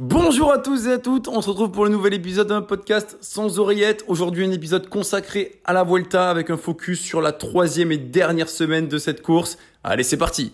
[0.00, 3.18] Bonjour à tous et à toutes, on se retrouve pour le nouvel épisode d'un podcast
[3.20, 4.04] sans oreillette.
[4.06, 8.48] Aujourd'hui un épisode consacré à la Vuelta avec un focus sur la troisième et dernière
[8.48, 9.58] semaine de cette course.
[9.82, 10.52] Allez c'est parti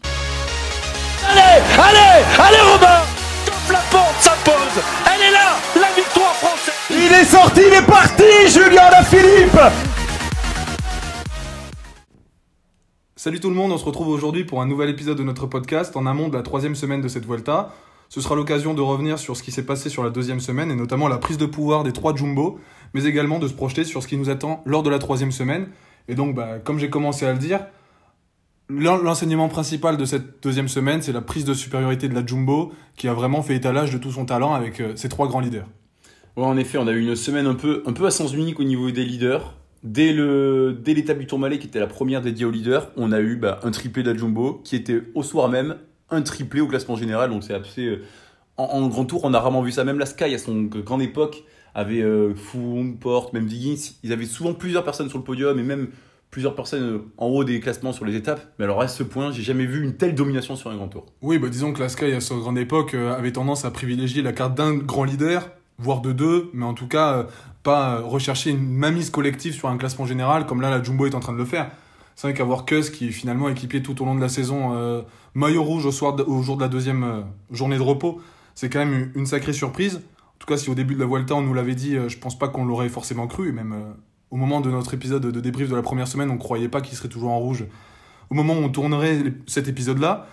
[1.29, 3.03] Allez, allez, allez Robin
[3.45, 4.83] Top la porte s'impose
[5.15, 9.61] Elle est là, la victoire française Il est sorti, il est parti, Julien Philippe
[13.15, 15.95] Salut tout le monde, on se retrouve aujourd'hui pour un nouvel épisode de notre podcast
[15.99, 17.75] en amont de la troisième semaine de cette Vuelta.
[18.09, 20.77] Ce sera l'occasion de revenir sur ce qui s'est passé sur la deuxième semaine et
[20.77, 22.59] notamment la prise de pouvoir des trois Jumbo,
[22.93, 25.69] mais également de se projeter sur ce qui nous attend lors de la troisième semaine.
[26.09, 27.61] Et donc, bah, comme j'ai commencé à le dire,
[28.69, 33.09] l'enseignement principal de cette deuxième semaine, c'est la prise de supériorité de la Jumbo qui
[33.09, 35.67] a vraiment fait étalage de tout son talent avec euh, ses trois grands leaders.
[36.37, 38.61] Ouais, en effet, on a eu une semaine un peu, un peu à sens unique
[38.61, 39.55] au niveau des leaders.
[39.83, 43.21] Dès, le, dès l'étape du Tourmalet, qui était la première dédiée aux leaders, on a
[43.21, 45.77] eu bah, un triplé de la Jumbo qui était au soir même
[46.11, 47.31] un triplé au classement général.
[47.31, 47.87] Donc c'est assez.
[47.87, 48.05] Euh,
[48.57, 49.85] en, grand tour, on a rarement vu ça.
[49.85, 53.93] Même la Sky, à son grande époque, avait euh, Froome, Porte, même Diggins.
[54.03, 55.89] Ils avaient souvent plusieurs personnes sur le podium et même
[56.31, 58.41] plusieurs personnes euh, en haut des classements sur les étapes.
[58.59, 61.07] Mais alors à ce point, j'ai jamais vu une telle domination sur un grand tour.
[61.23, 64.23] Oui, bah disons que la Sky, à sa grande époque, euh, avait tendance à privilégier
[64.23, 67.27] la carte d'un grand leader, voire de deux, mais en tout cas,
[67.63, 71.21] pas rechercher une mamise collective sur un classement général, comme là, la Jumbo est en
[71.21, 71.71] train de le faire.
[72.17, 75.03] C'est vrai qu'avoir Kuss qui est finalement équipé tout au long de la saison, euh,
[75.35, 78.21] maillot rouge au, soir au jour de la deuxième euh, journée de repos,
[78.55, 79.97] c'est quand même une sacrée surprise.
[79.97, 82.19] En tout cas, si au début de la Vuelta on nous l'avait dit, euh, je
[82.19, 83.49] pense pas qu'on l'aurait forcément cru.
[83.49, 83.75] Et même
[84.31, 86.97] au moment de notre épisode de débrief de la première semaine, on croyait pas qu'il
[86.97, 87.65] serait toujours en rouge.
[88.31, 90.27] Au moment où on tournerait cet épisode-là,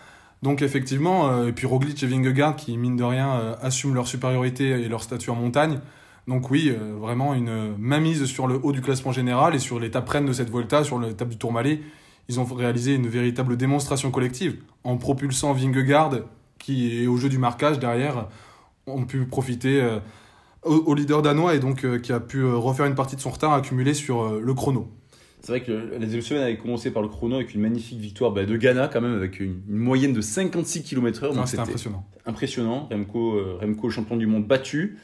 [0.43, 4.87] donc effectivement, et puis Roglic et Vingegaard qui mine de rien assument leur supériorité et
[4.87, 5.79] leur statut en montagne.
[6.27, 10.07] Donc oui, euh, vraiment une mainmise sur le haut du classement général et sur l'étape
[10.07, 11.79] reine de cette Volta, sur l'étape du Tourmalet.
[12.29, 16.19] Ils ont réalisé une véritable démonstration collective en propulsant Vingegaard,
[16.59, 18.27] qui est au jeu du marquage derrière,
[18.85, 19.99] ont pu profiter euh,
[20.63, 23.53] au, leader danois et donc euh, qui a pu refaire une partie de son retard
[23.53, 24.89] accumulé sur le chrono.
[25.41, 28.31] C'est vrai que la deuxième semaine avait commencé par le chrono avec une magnifique victoire
[28.31, 31.47] bah, de Ghana quand même avec une, moyenne de 56 km/h.
[31.47, 32.05] C'était impressionnant.
[32.27, 32.89] Impressionnant.
[32.91, 34.99] Remco, Remco, champion du monde battu.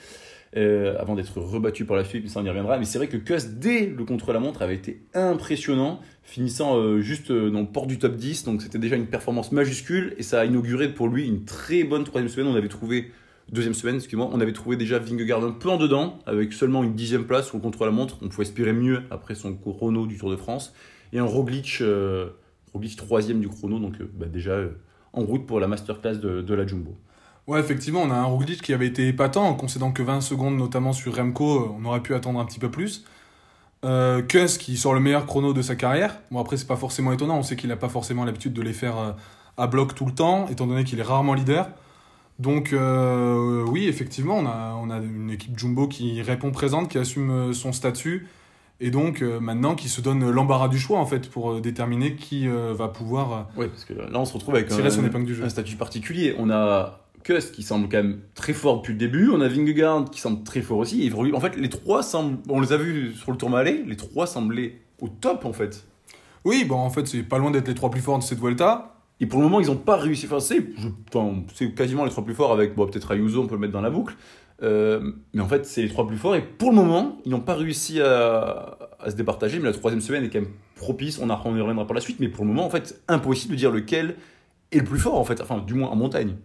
[0.57, 2.79] Euh, avant d'être rebattu par la suite, mais ça on y reviendra.
[2.79, 7.51] Mais c'est vrai que Kuss, dès le contre-la-montre, avait été impressionnant, finissant euh, juste euh,
[7.51, 8.45] dans le port du top 10.
[8.45, 12.05] Donc c'était déjà une performance majuscule et ça a inauguré pour lui une très bonne
[12.05, 12.47] troisième semaine.
[12.47, 13.11] On avait trouvé,
[13.51, 16.95] deuxième semaine, excusez-moi, on avait trouvé déjà Vingegaard un peu en dedans, avec seulement une
[16.95, 18.17] dixième place le contre-la-montre.
[18.23, 20.73] On pouvait espérer mieux après son chrono du Tour de France.
[21.13, 21.83] Et un Roglic,
[22.73, 24.59] Roglic troisième du chrono, donc bah, déjà
[25.13, 26.97] en route pour la masterclass de la Jumbo.
[27.47, 30.57] Ouais, effectivement, on a un Roglic qui avait été épatant en concédant que 20 secondes,
[30.57, 31.77] notamment sur Remco.
[31.79, 33.05] On aurait pu attendre un petit peu plus.
[33.85, 36.19] Euh, Kuss qui sort le meilleur chrono de sa carrière.
[36.29, 37.37] Bon, après, c'est pas forcément étonnant.
[37.37, 39.11] On sait qu'il n'a pas forcément l'habitude de les faire euh,
[39.55, 41.69] à bloc tout le temps, étant donné qu'il est rarement leader.
[42.37, 46.97] Donc, euh, oui, effectivement, on a, on a une équipe Jumbo qui répond présente, qui
[46.97, 48.27] assume euh, son statut.
[48.81, 52.87] Et donc, maintenant, qui se donne l'embarras du choix, en fait, pour déterminer qui va
[52.87, 53.47] pouvoir.
[53.57, 56.35] oui, parce que là, on se retrouve avec un, un statut particulier.
[56.37, 60.05] On a Kuss qui semble quand même très fort depuis le début, on a Vingegaard
[60.09, 61.11] qui semble très fort aussi.
[61.13, 64.79] en fait, les trois semblent, on les a vus sur le Tourmalet, les trois semblaient
[65.01, 65.85] au top en fait.
[66.45, 68.93] Oui, bon en fait c'est pas loin d'être les trois plus forts de cette Vuelta.
[69.19, 70.25] Et pour le moment ils n'ont pas réussi.
[70.25, 70.63] Enfin c'est,
[71.75, 73.89] quasiment les trois plus forts avec bon, peut-être Ayuso, on peut le mettre dans la
[73.89, 74.15] boucle.
[74.63, 77.41] Euh, mais en fait c'est les trois plus forts et pour le moment ils n'ont
[77.41, 79.59] pas réussi à, se départager.
[79.59, 81.19] Mais la troisième semaine est quand même propice.
[81.21, 82.21] On, a, on y reviendra par la suite.
[82.21, 84.15] Mais pour le moment en fait impossible de dire lequel
[84.71, 85.41] est le plus fort en fait.
[85.41, 86.37] Enfin du moins en montagne.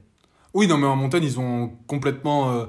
[0.55, 2.67] Oui, non, mais en montagne, ils ont complètement euh,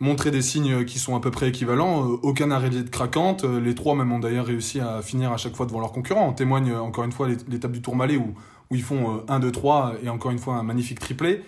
[0.00, 2.04] montré des signes qui sont à peu près équivalents.
[2.04, 3.44] Euh, aucun arrêt de craquante.
[3.44, 6.28] Euh, les trois même ont d'ailleurs réussi à finir à chaque fois devant leurs concurrents.
[6.28, 8.34] On témoigne encore une fois l'étape du Tourmalet où,
[8.70, 11.42] où ils font 1, 2, 3 et encore une fois un magnifique triplé.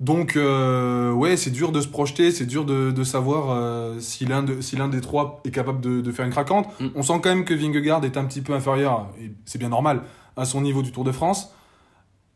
[0.00, 4.74] Donc, ouais, c'est dur de se projeter, c'est dur de, savoir si l'un de, si
[4.74, 6.66] des trois est capable de, faire une craquante.
[6.80, 6.86] Mm.
[6.96, 10.02] On sent quand même que Vingegaard est un petit peu inférieur, et c'est bien normal,
[10.36, 11.54] à son niveau du Tour de France.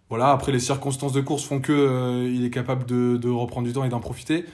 [0.09, 3.73] Voilà, après les circonstances de course font que euh, il est capable de, reprendre du
[3.73, 4.45] temps et d'en profiter.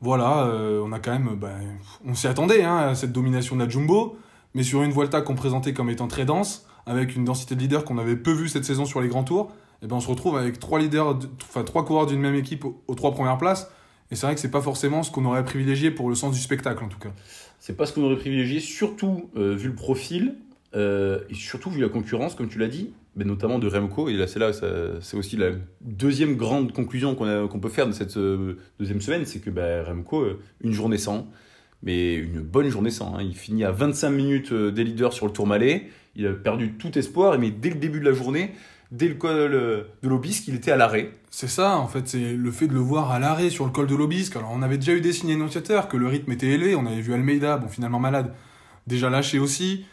[0.00, 1.56] Voilà, euh, on a quand même, ben,
[2.04, 4.18] on s'y attendait hein, à cette domination de la Jumbo,
[4.54, 7.84] mais sur une Vuelta qu'on présentait comme étant très dense, avec une densité de leaders
[7.84, 10.08] qu'on avait peu vu cette saison sur les grands tours, et eh ben on se
[10.08, 13.70] retrouve avec trois leaders, enfin trois coureurs d'une même équipe aux, trois premières places.
[14.10, 16.40] Et c'est vrai que c'est pas forcément ce qu'on aurait privilégié pour le sens du
[16.40, 17.10] spectacle en tout cas.
[17.58, 20.36] C'est pas ce qu'on aurait privilégié, surtout euh, vu le profil
[20.74, 22.92] et surtout vu la concurrence, comme tu l'as dit
[23.24, 24.08] notamment de Remco.
[24.08, 28.16] Et là, c'est là, c'est aussi la deuxième grande conclusion qu'on peut faire de cette
[28.16, 31.28] euh, deuxième semaine, c'est que bah, Remco, euh, une journée sans,
[31.82, 33.16] mais une bonne journée sans.
[33.16, 33.22] Hein.
[33.22, 35.88] Il finit à 25 minutes euh, des leaders sur le Tourmalet.
[36.14, 38.52] Il a perdu tout espoir, mais dès le début de la journée,
[38.90, 41.10] dès le col de l'Obisque, il était à l'arrêt.
[41.30, 43.86] C'est ça, en fait, c'est le fait de le voir à l'arrêt sur le col
[43.86, 44.36] de l'Obisque.
[44.36, 46.74] Alors, on avait déjà eu des signes annonciateurs que le rythme était élevé.
[46.74, 48.32] On avait vu Almeida, bon, finalement malade,
[48.86, 49.84] déjà lâché aussi.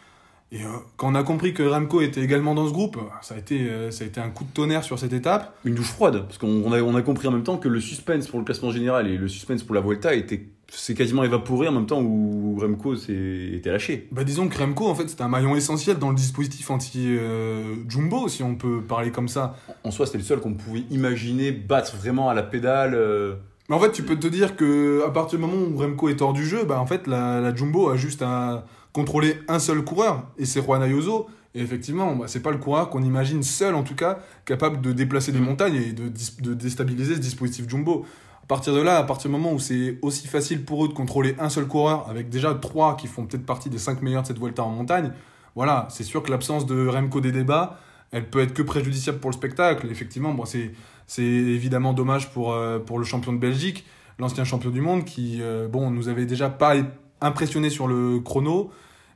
[0.52, 3.38] Et euh, quand on a compris que Remco était également dans ce groupe, ça a,
[3.38, 5.56] été, euh, ça a été un coup de tonnerre sur cette étape.
[5.64, 8.28] Une douche froide, parce qu'on a, on a compris en même temps que le suspense
[8.28, 11.72] pour le classement général et le suspense pour la Vuelta était s'est quasiment évaporé en
[11.72, 14.08] même temps où Remco s'est était lâché.
[14.10, 17.76] Bah disons que Remco en fait c'était un maillon essentiel dans le dispositif anti euh,
[17.88, 19.56] Jumbo si on peut parler comme ça.
[19.84, 22.94] En soi c'était le seul qu'on pouvait imaginer battre vraiment à la pédale.
[22.94, 23.34] euh.
[23.68, 26.20] Mais en fait tu peux te dire que à partir du moment où Remco est
[26.22, 28.64] hors du jeu, bah en fait la, la Jumbo a juste à
[28.94, 31.26] contrôler un seul coureur et c'est Juan Ayuso.
[31.54, 34.92] Et effectivement, bah, c'est pas le coureur qu'on imagine seul en tout cas capable de
[34.92, 35.44] déplacer des Mm.
[35.44, 38.06] montagnes et de, déstabiliser ce dispositif Jumbo.
[38.42, 40.94] À partir de là, à partir du moment où c'est aussi facile pour eux de
[40.94, 44.28] contrôler un seul coureur, avec déjà trois qui font peut-être partie des cinq meilleurs de
[44.28, 45.12] cette Vuelta en montagne,
[45.54, 47.78] voilà, c'est sûr que l'absence de Remco des débats,
[48.10, 49.86] elle peut être que préjudiciable pour le spectacle.
[49.90, 50.72] Effectivement, bon, c'est
[51.06, 53.84] c'est évidemment dommage pour, euh, pour le champion de Belgique,
[54.18, 56.74] l'ancien champion du monde, qui euh, bon, nous avait déjà pas
[57.20, 58.70] impressionné sur le chrono,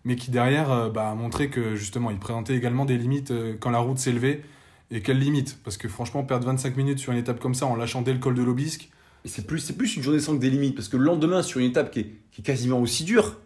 [0.04, 3.56] mais qui derrière euh, bah, a montré que justement il présentait également des limites euh,
[3.58, 4.42] quand la route s'élevait.
[4.90, 5.58] Et quelles limites?
[5.64, 8.18] Parce que franchement, perdre 25 minutes sur une étape comme ça en lâchant dès le
[8.18, 8.88] col de l'Obisque,
[9.24, 11.66] c'est plus, plus une journée sans que des limites, parce que le lendemain, sur une
[11.66, 13.36] étape qui est, qui est quasiment aussi dure,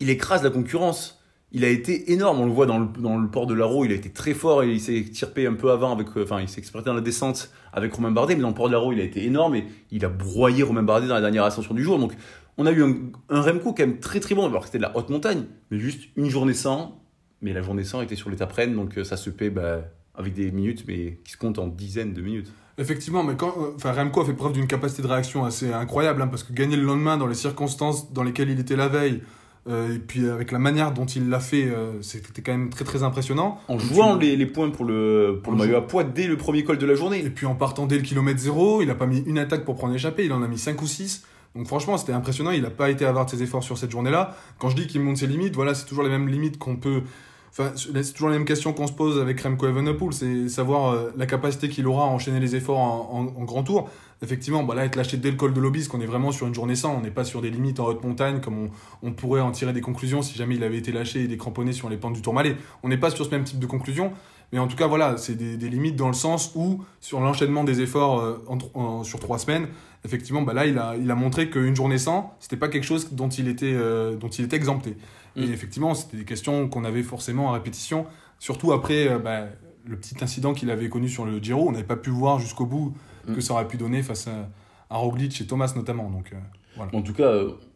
[0.00, 1.22] il écrase la concurrence.
[1.52, 3.90] Il a été énorme, on le voit dans le, dans le port de l'Aro, il
[3.90, 6.48] a été très fort et il s'est tirpé un peu avant, avec, euh, enfin il
[6.48, 9.00] s'est exploité dans la descente avec Romain Bardet, mais dans le port de l'Aro, il
[9.00, 11.98] a été énorme et il a broyé Romain Bardet dans la dernière ascension du jour.
[11.98, 12.12] Donc
[12.58, 12.94] on a eu un,
[13.28, 15.78] un Remco quand même très très bon, alors que c'était de la haute montagne, mais
[15.78, 17.02] juste une journée sans,
[17.42, 19.80] mais la journée sans était sur l'étape Rennes, donc euh, ça se paie bah,
[20.14, 22.52] avec des minutes, mais qui se comptent en dizaines de minutes.
[22.78, 26.22] Effectivement, mais quand, euh, enfin, Remco a fait preuve d'une capacité de réaction assez incroyable,
[26.22, 29.20] hein, parce que gagner le lendemain dans les circonstances dans lesquelles il était la veille,
[29.68, 32.84] euh, et puis avec la manière dont il l'a fait, euh, c'était quand même très
[32.86, 33.60] très impressionnant.
[33.68, 36.38] En jouant tu- les, les points pour le, pour le maillot à poids dès le
[36.38, 37.22] premier col de la journée.
[37.22, 39.74] Et puis en partant dès le kilomètre zéro, il a pas mis une attaque pour
[39.76, 41.24] prendre l'échappée, il en a mis 5 ou 6.
[41.54, 44.36] Donc franchement, c'était impressionnant, il n'a pas été avare de ses efforts sur cette journée-là.
[44.58, 47.02] Quand je dis qu'il monte ses limites, voilà, c'est toujours les mêmes limites qu'on peut...
[47.50, 51.10] Enfin, c'est toujours la même question qu'on se pose avec Remco Evenepoel, c'est savoir euh,
[51.16, 53.90] la capacité qu'il aura à enchaîner les efforts en, grand tour.
[54.22, 56.54] Effectivement, bah là, être lâché dès le col de l'Obisque, on est vraiment sur une
[56.54, 58.70] journée sans, on n'est pas sur des limites en haute montagne comme on,
[59.02, 61.88] on pourrait en tirer des conclusions si jamais il avait été lâché et décramponné sur
[61.88, 62.54] les pentes du Tourmalet.
[62.84, 64.12] On n'est pas sur ce même type de conclusion,
[64.52, 67.64] mais en tout cas, voilà, c'est des, des limites dans le sens où, sur l'enchaînement
[67.64, 69.68] des efforts euh, sur trois semaines,
[70.04, 73.12] effectivement, bah là, il a, il a montré qu'une journée sans, c'était pas quelque chose
[73.12, 74.96] dont il était, euh, dont il était exempté.
[75.36, 75.52] Et Mm.
[75.52, 78.06] effectivement, c'était des questions qu'on avait forcément à répétition,
[78.38, 79.44] surtout après euh, bah,
[79.86, 81.68] le petit incident qu'il avait connu sur le Giro.
[81.68, 82.94] On n'avait pas pu voir jusqu'au bout
[83.28, 83.34] Mm.
[83.34, 84.48] que ça aurait pu donner face à,
[84.88, 86.08] à Roglic et Thomas notamment.
[86.10, 86.36] Donc, euh,
[86.94, 87.30] En tout cas,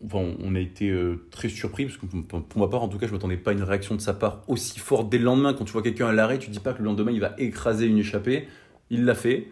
[0.07, 0.91] enfin, on a été
[1.31, 3.51] très surpris, parce que pour pour ma part, en tout cas, je ne m'attendais pas
[3.51, 5.53] à une réaction de sa part aussi forte dès le lendemain.
[5.53, 7.87] Quand tu vois quelqu'un à l'arrêt, tu dis pas que le lendemain, il va écraser
[7.87, 8.49] une échappée.
[8.91, 9.49] Il l'a fait.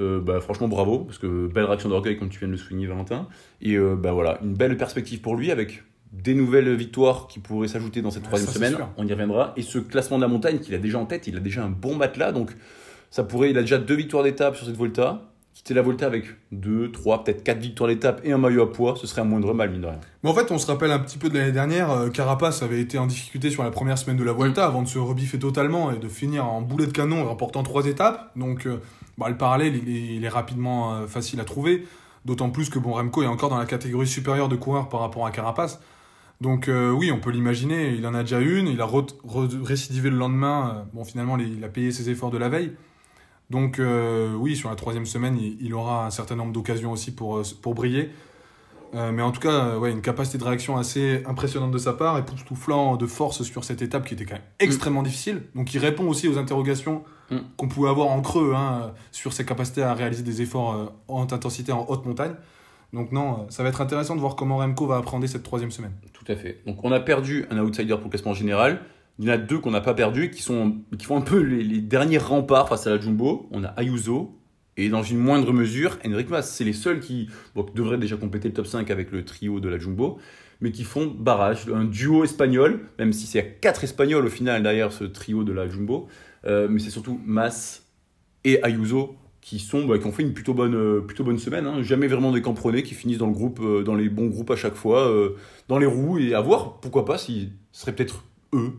[0.00, 2.86] Euh, bah, franchement, bravo, parce que belle réaction d'orgueil, comme tu viens de le souligner,
[2.86, 3.28] Valentin.
[3.62, 7.68] Et euh, bah, voilà, une belle perspective pour lui, avec des nouvelles victoires qui pourraient
[7.68, 8.76] s'ajouter dans cette Ouais, troisième ça, semaine.
[8.96, 9.52] On y reviendra.
[9.56, 11.70] Et ce classement de la montagne qu'il a déjà en tête, il a déjà un
[11.70, 12.32] bon matelas.
[12.32, 12.52] Donc,
[13.10, 15.22] ça pourrait, il a déjà deux victoires d'étape sur cette Volta.
[15.54, 18.96] Quitter la Volta avec deux, trois, peut-être quatre victoires d'étape et un maillot à poids,
[18.96, 20.00] ce serait un moindre mal, mine de rien.
[20.24, 22.80] Mais en fait, on se rappelle un petit peu de l'année dernière, euh, Carapace avait
[22.80, 25.92] été en difficulté sur la première semaine de la Vuelta avant de se rebiffer totalement
[25.92, 28.32] et de finir en boulet de canon en remportant trois étapes.
[28.34, 28.66] Donc,
[29.18, 31.86] bah, le parallèle, il est, il est rapidement euh, facile à trouver.
[32.24, 35.26] D'autant plus que bon, Remco est encore dans la catégorie supérieure de coureurs par rapport
[35.26, 35.80] à Carapace.
[36.40, 37.90] Donc, euh, oui, on peut l'imaginer.
[37.90, 38.66] Il en a déjà une.
[38.66, 38.88] Il a
[39.62, 40.74] récidivé le lendemain.
[40.74, 42.72] Euh, bon, finalement, les- il a payé ses efforts de la veille.
[43.50, 47.14] Donc, euh, oui, sur la troisième semaine, il, il aura un certain nombre d'occasions aussi
[47.14, 48.10] pour, pour briller.
[48.94, 52.16] Euh, mais en tout cas, ouais, une capacité de réaction assez impressionnante de sa part,
[52.16, 55.42] époustouflant de force sur cette étape qui était quand même extrêmement difficile.
[55.54, 57.38] Donc il répond aussi aux interrogations Mm.
[57.56, 60.86] qu'on pouvait avoir en creux hein, euh, sur ses capacités à réaliser des efforts euh,
[61.08, 62.34] en haute intensité en haute montagne.
[62.92, 65.70] Donc non, euh, ça va être intéressant de voir comment Remco va appréhender cette troisième
[65.70, 65.92] semaine.
[66.12, 66.60] Tout à fait.
[66.66, 68.80] Donc on a perdu un outsider pour le classement général.
[69.18, 71.38] Il y en a deux qu'on n'a pas perdu, qui, sont, qui font un peu
[71.38, 73.48] les, les derniers remparts face à la Jumbo.
[73.52, 74.36] On a Ayuso
[74.76, 76.50] et dans une moindre mesure, Henrik Mas.
[76.50, 79.60] C'est les seuls qui, bon, qui devraient déjà compléter le top 5 avec le trio
[79.60, 80.18] de la Jumbo,
[80.60, 81.68] mais qui font barrage.
[81.72, 85.68] Un duo espagnol, même si c'est quatre Espagnols au final derrière ce trio de la
[85.68, 86.08] Jumbo.
[86.46, 87.82] Euh, mais c'est surtout Mas
[88.44, 91.66] et Ayuso qui, sont, bah, qui ont fait une plutôt bonne, euh, plutôt bonne semaine.
[91.66, 91.82] hein.
[91.82, 94.56] Jamais vraiment des campronés qui finissent dans, le groupe, euh, dans les bons groupes à
[94.56, 95.36] chaque fois, euh,
[95.68, 98.24] dans les roues, et à voir, pourquoi pas, si ce serait peut-être
[98.54, 98.72] eux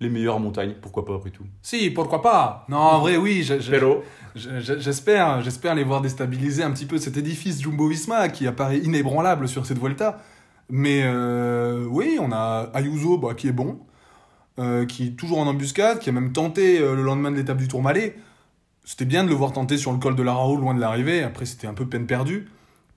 [0.00, 1.44] les meilleurs en montagne, pourquoi pas après tout.
[1.62, 4.02] Si, pourquoi pas Non, en vrai, oui, je- je- Pero,
[4.34, 8.78] je- je- j'espère, j'espère les voir déstabiliser un petit peu cet édifice Jumbo-Visma qui apparaît
[8.78, 10.22] inébranlable sur cette Vuelta.
[10.68, 13.78] Mais euh, oui, on a Ayuso bah, qui est bon,
[14.58, 17.58] euh, qui est toujours en embuscade, qui a même tenté euh, le lendemain de l'étape
[17.58, 18.16] du Tourmalet.
[18.84, 21.22] c'était bien de le voir tenter sur le col de la Raoult, loin de l'arrivée.
[21.22, 22.48] Après, c'était un peu peine perdue.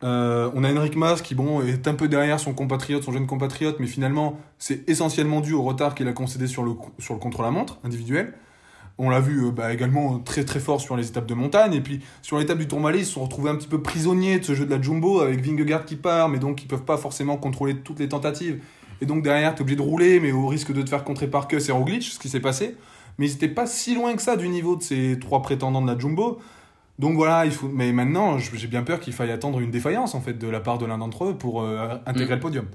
[0.02, 3.28] Euh, on a Henrik Mas qui bon, est un peu derrière son compatriote, son jeune
[3.28, 7.20] compatriote, mais finalement, c'est essentiellement dû au retard qu'il a concédé sur le, sur le
[7.20, 8.34] contre-la-montre individuel.
[8.98, 11.74] On l'a vu bah, également très très fort sur les étapes de montagne.
[11.74, 14.46] Et puis sur l'étape du Tourmalet, ils se sont retrouvés un petit peu prisonniers de
[14.46, 17.36] ce jeu de la Jumbo avec Vingegaard qui part, mais donc ils peuvent pas forcément
[17.36, 18.62] contrôler toutes les tentatives.
[19.02, 21.28] Et donc derrière, tu es obligé de rouler, mais au risque de te faire contrer
[21.28, 22.76] par Kuss et Roglic, ce qui s'est passé.
[23.18, 25.88] Mais ils n'étaient pas si loin que ça du niveau de ces trois prétendants de
[25.92, 26.40] la Jumbo.
[27.00, 27.70] Donc voilà, il faut...
[27.70, 30.78] mais maintenant, j'ai bien peur qu'il faille attendre une défaillance en fait de la part
[30.78, 32.38] de l'un d'entre eux pour euh, intégrer Mm.
[32.38, 32.66] le podium.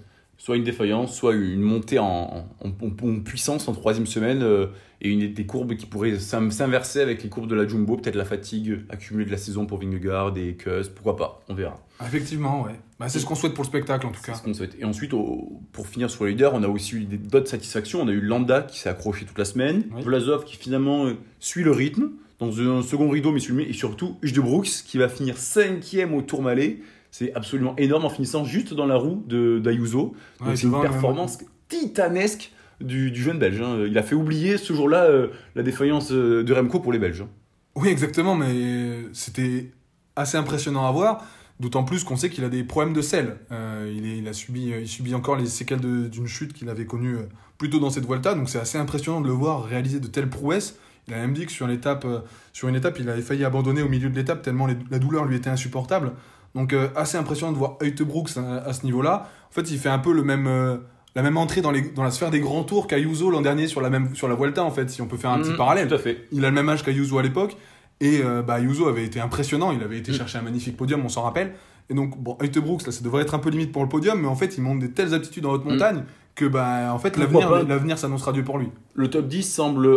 [0.45, 4.67] Soit une défaillance, soit une montée en, en- en- en puissance en troisième semaine euh,
[5.01, 8.15] et une des courbes qui pourraient s'in- s'inverser avec les courbes de la Jumbo, peut-être
[8.15, 11.81] la fatigue accumulée de la saison pour Vingegaard et Kuss, pourquoi pas, on verra.
[12.05, 12.73] Effectivement, ouais.
[13.01, 14.35] Bah, c'est ce qu'on souhaite pour le spectacle en tout cas.
[14.35, 14.77] ce qu'on souhaite.
[14.79, 18.03] Et ensuite, au- pour finir sur les leaders, on a aussi eu d'autres satisfactions.
[18.03, 20.03] On a eu Landa qui s'est accroché toute la semaine, Oui.
[20.03, 24.17] Vlasov qui finalement euh, suit le rythme dans un second rideau, mais le et surtout
[24.21, 26.81] Huge de Brooks qui va finir cinquième au Tourmalet.
[27.17, 30.17] C'est absolument énorme en finissant juste dans la roue de d'Ayuso.
[30.41, 33.61] Donc Ouais, c'est une performance titanesque du, du jeune Belge.
[33.61, 33.85] hein.
[33.87, 37.21] Il a fait oublier ce jour-là euh, la défaillance euh, de Remco pour les Belges.
[37.23, 37.29] hein.
[37.77, 39.71] Oui, exactement, mais c'était
[40.17, 41.25] assez impressionnant à voir.
[41.61, 43.37] D'autant plus qu'on sait qu'il a des problèmes de sel.
[43.53, 45.79] Euh, il, est- il a subi, il subit encore les séquelles
[46.11, 47.23] d'une chute qu'il avait connue euh,
[47.59, 50.29] plus tôt dans cette Vuelta, donc c'est assez impressionnant de le voir réaliser de telles
[50.29, 50.77] prouesses.
[51.07, 52.21] Il a même dit que sur, l'étape, euh,
[52.53, 55.27] sur une étape, il avait failli abandonner au milieu de l'étape tellement les- la douleur
[55.27, 56.11] lui était insupportable.
[56.55, 59.29] Donc euh, assez impressionnant de voir Brooks à, à ce niveau-là.
[59.51, 60.77] En fait, il fait un peu le même, euh,
[61.15, 63.81] la même entrée dans, les, dans la sphère des grands tours qu'Ayuso l'an dernier sur
[63.81, 65.89] la, même, sur la Vuelta, en fait, si on peut faire un petit Mhm, parallèle
[65.89, 66.27] Tout à fait.
[66.33, 67.57] il a le même âge qu'Ayuso à l'époque.
[68.01, 69.71] Et euh, bah, Ayuso avait été impressionnant.
[69.73, 70.15] Il avait été Mm.
[70.17, 71.55] chercher un magnifique podium, on s'en rappelle.
[71.91, 74.27] Et donc, bon, Brooks, là, ça devrait être un peu limite pour le podium, mais
[74.29, 75.71] en fait, il montre des telles aptitudes en haute Mm.
[75.71, 78.69] montagne que, bah, en fait, l'avenir s'annoncera Dieu pour lui.
[78.95, 79.89] Le top 10 semble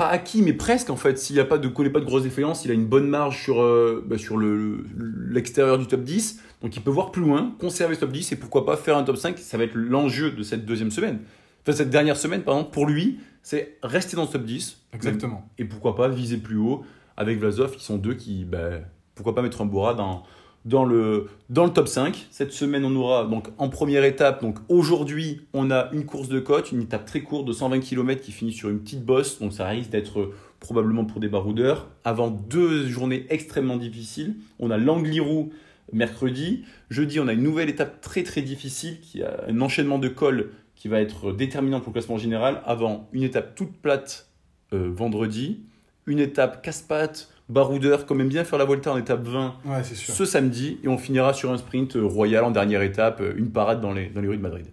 [0.00, 1.18] pas acquis, mais presque en fait.
[1.18, 3.42] S'il n'y a pas de collé, pas de grosses défaillances, il a une bonne marge
[3.42, 4.84] sur, euh, bah, sur le-
[5.28, 6.40] l'extérieur du top 10.
[6.62, 9.02] Donc il peut voir plus loin, conserver ce top 10 et pourquoi pas faire un
[9.04, 9.38] top 5.
[9.38, 11.20] Ça va être l'enjeu de cette deuxième semaine.
[11.62, 14.78] Enfin, cette dernière semaine, pardon, pour lui, c'est rester dans ce top 10.
[14.94, 15.48] Exactement.
[15.58, 16.82] Et pourquoi pas viser plus haut
[17.16, 18.80] avec Vlasov, qui sont deux qui, bah,
[19.14, 20.22] pourquoi pas mettre un Bora dans,
[20.64, 22.28] dans, le, dans le top 5.
[22.30, 26.40] Cette semaine, on aura donc en première étape, donc aujourd'hui, on a une course de
[26.40, 29.52] côte, une étape très courte de 120 km qui finit sur une petite bosse, donc
[29.52, 31.88] ça risque d'être euh, probablement pour des baroudeurs.
[32.04, 35.50] Avant deux journées extrêmement difficiles, on a l'Angliru
[35.92, 36.64] mercredi.
[36.90, 40.50] Jeudi, on a une nouvelle étape très très difficile qui a un enchaînement de cols
[40.76, 42.62] qui va être déterminant pour le classement général.
[42.64, 44.30] Avant une étape toute plate
[44.72, 45.64] euh, vendredi,
[46.06, 49.94] une étape casse-pattes, baroudeur, quand même bien faire la Volta en étape 20 Ouais, c'est
[49.94, 50.14] sûr.
[50.14, 53.50] ce samedi, et on finira sur un sprint euh, royal en dernière étape, euh, une
[53.50, 54.66] parade dans les, dans les rues de Madrid.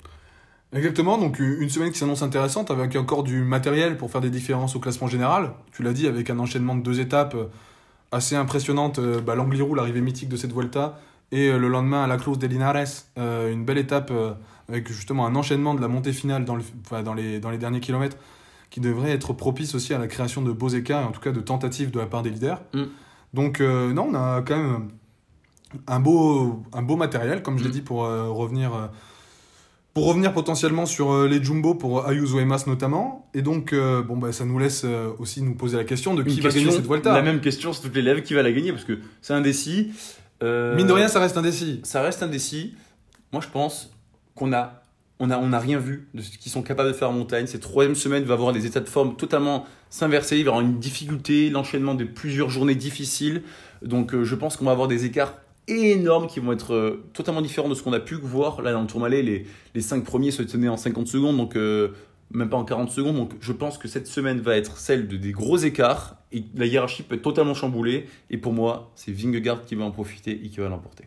[0.74, 4.30] Exactement, donc une une semaine qui s'annonce intéressante avec encore du matériel pour faire des
[4.30, 5.52] différences au classement général.
[5.72, 7.46] Tu l'as dit, avec un enchaînement de deux étapes euh,
[8.12, 9.00] assez impressionnantes.
[9.00, 11.00] euh, Bah, L'Angliru, l'arrivée mythique de cette Vuelta,
[11.32, 12.76] et euh, le lendemain à la Cruz de Linares,
[13.18, 14.34] euh, une belle étape euh,
[14.70, 17.58] avec justement un enchaînement de la montée finale dans, le, enfin, dans, les, dans les
[17.58, 18.18] derniers kilomètres
[18.70, 21.32] qui devrait être propice aussi à la création de beaux écarts et en tout cas
[21.32, 22.62] de tentatives de la part des leaders.
[22.74, 22.84] Mm.
[23.34, 24.90] Donc euh, non, on a quand même
[25.88, 27.74] un beau, un beau matériel, comme je l'ai Mm.
[27.74, 28.74] dit, pour euh, revenir...
[28.74, 28.88] euh,
[29.94, 34.32] pour revenir potentiellement sur les Jumbo pour Ayuso et Mas notamment, et donc bon bah
[34.32, 34.86] ça nous laisse
[35.18, 37.14] aussi nous poser la question de qui Une va gagner cette Vuelta.
[37.14, 39.92] La même question sur toutes les lèvres, qui va la gagner Parce que c'est indécis.
[40.44, 41.80] Mine de rien, ça reste indécis.
[41.84, 42.76] ça reste indécis.
[43.34, 43.92] Moi, je pense
[44.36, 44.84] qu'on a,
[45.20, 47.48] on a, on a rien vu de ce qu'ils sont capables de faire en montagne.
[47.48, 50.38] Cette troisième semaine va avoir des états de forme totalement s'inverser.
[50.38, 53.42] Il va y avoir une difficulté, l'enchaînement de plusieurs journées difficiles.
[53.82, 55.36] Donc, euh, je pense qu'on va avoir des écarts
[55.68, 58.62] énormes qui vont être euh, totalement différents de ce qu'on a pu voir.
[58.62, 61.90] Là, dans le Tourmalet, les, les 5 premiers se tenaient en 50 secondes, donc euh,
[62.32, 63.16] même pas en 40 secondes.
[63.16, 66.68] Donc, je pense que cette semaine va être celle de des gros écarts et la
[66.68, 68.06] hiérarchie peut être totalement chamboulée.
[68.30, 71.06] Et pour moi, c'est Vingegaard qui va en profiter et qui va l'emporter.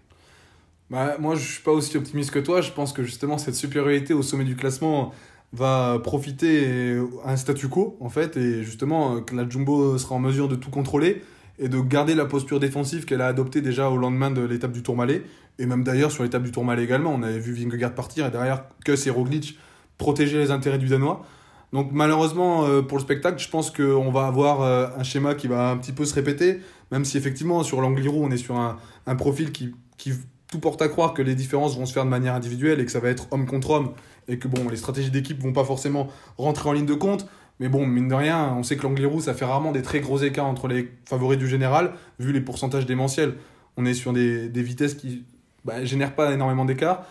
[0.91, 2.61] Bah, moi, je suis pas aussi optimiste que toi.
[2.61, 5.13] Je pense que justement cette supériorité au sommet du classement
[5.53, 10.21] va profiter à un statu quo en fait, et justement que la Jumbo sera en
[10.21, 11.23] mesure de tout contrôler
[11.59, 14.83] et de garder la posture défensive qu'elle a adoptée déjà au lendemain de l'étape du
[14.83, 15.23] Tourmalet,
[15.59, 17.13] et même d'ailleurs sur l'étape du Tourmalet également.
[17.13, 19.59] On avait vu Vingegaard partir et derrière Kuss et Roglic
[19.99, 21.27] protéger les intérêts du Danois.
[21.73, 25.49] Donc malheureusement euh, pour le spectacle, je pense qu'on va avoir euh, un schéma qui
[25.49, 28.79] va un petit peu se répéter, même si effectivement sur l'Angliru on est sur un,
[29.07, 30.13] un profil qui, qui
[30.51, 32.93] tout porte à croire que les différences vont se faire de manière individuelle et que
[32.93, 33.93] ça va être homme contre homme
[34.29, 37.27] et que bon les stratégies d'équipe vont pas forcément rentrer en ligne de compte.
[37.61, 40.19] Mais bon, mine de rien, on sait que l'Angliru, ça fait rarement des très gros
[40.19, 43.35] écarts entre les favoris du général, vu les pourcentages démentiels.
[43.77, 45.25] On est sur des, des vitesses qui
[45.67, 47.05] bah, génèrent pas énormément d'écart.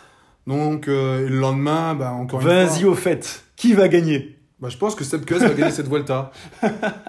[0.47, 2.65] Donc, euh, le lendemain, bah, encore une fois...
[2.65, 4.38] Vas-y au fait, qui va gagner?
[4.61, 6.31] Bah, je pense que Seb Kuss va gagner cette Vuelta.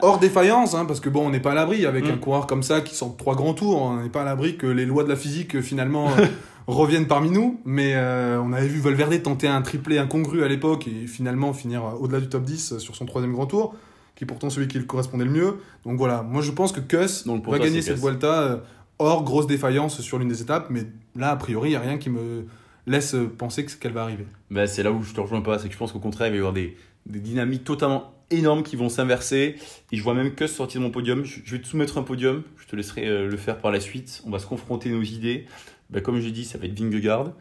[0.02, 2.11] Hors défaillance, hein, parce que bon, on n'est pas à l'abri avec Mm.
[2.12, 3.83] un coureur comme ça qui sort trois grands tours.
[3.83, 6.26] On n'est pas à l'abri que les lois de la physique euh, finalement euh,
[6.69, 7.61] reviennent parmi nous.
[7.64, 11.85] Mais euh, on avait vu Valverde tenter un triplé incongru à l'époque et finalement finir
[11.85, 13.75] euh, au-delà du top 10 sur son troisième grand tour,
[14.14, 15.57] qui est pourtant celui qui le correspondait le mieux.
[15.85, 18.02] Donc voilà, moi je pense que Kuss Donc, va toi, gagner cette Kuss.
[18.04, 18.57] Vuelta euh,
[19.00, 20.69] hors grosse défaillance sur l'une des étapes.
[20.71, 20.83] Mais
[21.16, 22.45] là, a priori, il n'y a rien qui me
[22.87, 24.26] laisse penser que- qu'elle va arriver.
[24.52, 26.30] Bah, c'est là où je te rejoins pas, c'est que je pense qu'au contraire, il
[26.30, 26.76] va y avoir des,
[27.07, 29.57] des dynamiques totalement énormes qui vont s'inverser.
[29.92, 31.25] Et je vois même que sortir de mon podium.
[31.25, 33.80] Je, je vais te soumettre un podium, je te laisserai euh, le faire par la
[33.80, 34.23] suite.
[34.26, 35.47] On va se confronter nos idées.
[35.90, 37.33] Bah, comme j'ai dit, ça va être Vingegaard.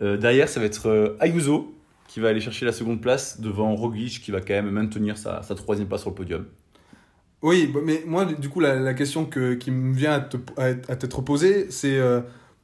[0.00, 1.74] Euh, derrière, ça va être euh, Ayuso
[2.08, 5.40] qui va aller chercher la seconde place devant Roglic qui va quand même maintenir sa,
[5.56, 6.46] troisième place sur le podium.
[7.40, 10.90] Oui, mais moi, du coup, la, question que, qui me vient à te- à être-
[10.90, 11.98] à t'être posée, c'est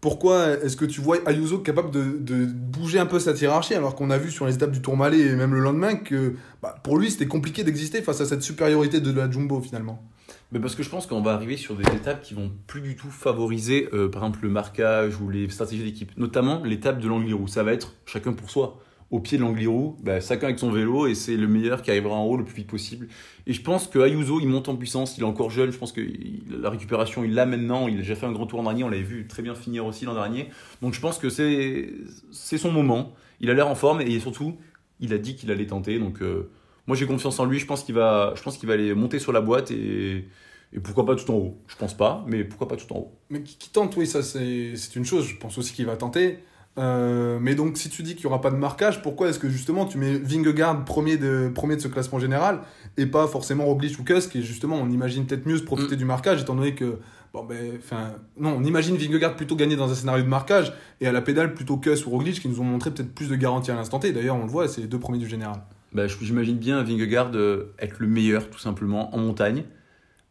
[0.01, 4.11] pourquoi est-ce que tu vois Ayuso capable de, bouger un peu cette hiérarchie alors qu'on
[4.11, 7.11] a vu sur les étapes du Tourmalet et même le lendemain que bah, pour lui
[7.11, 10.03] c'était compliqué d'exister face à cette supériorité de la Jumbo finalement.
[10.51, 12.97] Mais parce que je pense qu'on va arriver sur des étapes qui vont plus du
[12.97, 16.11] tout favoriser, euh, par exemple, le marquage ou les stratégies d'équipe.
[16.17, 17.49] Notamment l'étape de l'Angliru.
[17.49, 18.81] Ça va être chacun pour soi.
[19.11, 22.15] Au pied de l'Angliru, bah, chacun avec son vélo et c'est le meilleur qui arrivera
[22.15, 23.09] en haut le plus vite possible.
[23.47, 25.17] Et je pense que Ayuso, il monte en puissance.
[25.17, 25.71] Il est encore jeune.
[25.73, 26.03] Je pense que
[26.51, 27.89] la récupération, il l'a maintenant.
[27.89, 28.85] Il a déjà fait un grand tour l'an dernier.
[28.85, 30.51] On l'avait vu très bien finir aussi l'an dernier.
[30.83, 33.15] Donc je pense que c'est son moment.
[33.41, 34.59] Il a l'air en forme et surtout,
[35.01, 35.99] il a dit qu'il allait tenter.
[35.99, 36.51] Donc euh,
[36.87, 37.59] moi, j'ai confiance en lui.
[37.59, 40.27] Je pense qu'il va, je pense qu'il va aller monter sur la boîte et
[40.73, 43.19] et pourquoi pas tout en haut Je pense pas, mais pourquoi pas tout en haut
[43.31, 46.41] Mais qui, tente, oui, ça c'est une chose, je pense aussi qu'il va tenter.
[46.79, 49.49] Euh, mais donc, si tu dis qu'il n'y aura pas de marquage, pourquoi est-ce que
[49.49, 52.61] justement tu mets Vingegaard premier de, premier de ce classement général
[52.97, 56.05] et pas forcément Roglic ou Kuss, qui justement, on imagine peut-être mieux se profiter du
[56.05, 56.99] marquage, étant donné que,
[57.35, 61.07] bon ben, enfin, non, on imagine Vingegaard plutôt gagner dans un scénario de marquage et
[61.09, 63.71] à la pédale plutôt Kuss ou Roglic qui nous ont montré peut-être plus de garantie
[63.73, 64.13] à l'instant T.
[64.13, 65.61] D'ailleurs, on le voit, c'est les deux premiers du général.
[65.93, 69.65] bah, J'imagine bien Vingegaard euh, être le meilleur, tout simplement, en montagne.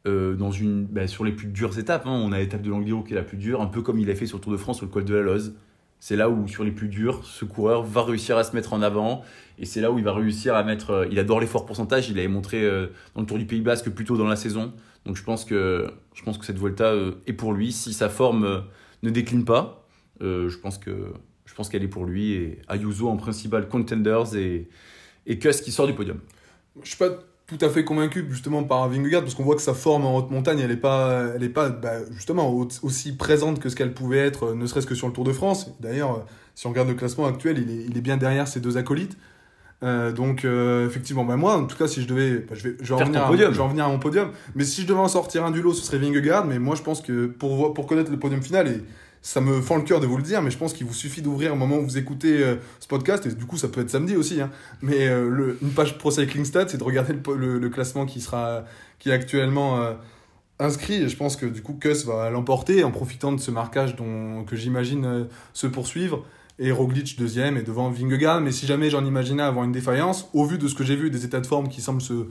[0.05, 2.03] euh, dans une, bah, sur les plus dures étapes.
[2.05, 2.11] hein.
[2.11, 4.15] On a l'étape de l'Angliru qui est la plus dure, un peu comme il a
[4.15, 5.53] fait sur le Tour de France sur le col de la Loze.
[5.99, 8.81] C'est là où, sur les plus durs, ce coureur va réussir à se mettre en
[8.81, 9.23] avant.
[9.57, 10.91] Et c'est là où il va réussir à mettre.
[10.91, 12.09] euh, il adore les forts pourcentages.
[12.09, 14.73] Il avait montré euh, dans le Tour du Pays Basque plus tôt dans la saison.
[15.05, 17.71] Donc je pense que, je pense que cette Volta euh, est pour lui.
[17.71, 18.63] Si sa forme
[19.03, 19.87] ne décline pas,
[20.21, 21.13] je pense que
[21.45, 22.33] je pense qu'elle est pour lui.
[22.33, 24.69] Et Ayuso en principal contenders et,
[25.25, 26.19] et Kuss qui sort du podium.
[26.83, 27.09] Je pas
[27.47, 30.29] tout à fait convaincu justement par Vingegaard parce qu'on voit que sa forme en haute
[30.31, 33.93] montagne elle est pas elle est pas bah, justement au- aussi présente que ce qu'elle
[33.93, 35.71] pouvait être euh, ne serait-ce que sur le Tour de France.
[35.79, 36.19] D'ailleurs euh,
[36.55, 39.17] si on regarde le classement actuel il est, il est bien derrière ses deux acolytes.
[39.83, 42.75] Euh, donc euh, effectivement bah, moi en tout cas si je devais bah, je vais
[42.81, 43.51] je vais en venir à, podium.
[43.53, 44.31] je vais en venir à mon podium.
[44.55, 46.81] Mais si je devais en sortir un du lot ce serait Vingegaard mais moi je
[46.81, 48.81] pense que pour pour connaître le podium final et
[49.27, 51.21] ça me fend le cœur de vous le dire, mais je pense qu'il vous suffit
[51.21, 53.89] d'ouvrir au moment où vous écoutez euh, ce podcast, et du coup ça peut être
[53.89, 54.49] samedi aussi, hein.
[54.81, 58.63] mais euh, une page Pro Cycling c'est de regarder le, classement qui, sera,
[58.99, 59.95] qui est actuellement euh,
[60.59, 63.97] inscrit, et je pense que du coup Kuss va l'emporter en profitant de ce marquage
[63.97, 66.23] dont, que j'imagine se poursuivre,
[66.57, 70.45] et Roglic deuxième, et devant Vingegaard, mais si jamais j'en imaginais avoir une défaillance, au
[70.45, 72.29] vu de ce que j'ai vu des états de forme qui semblent se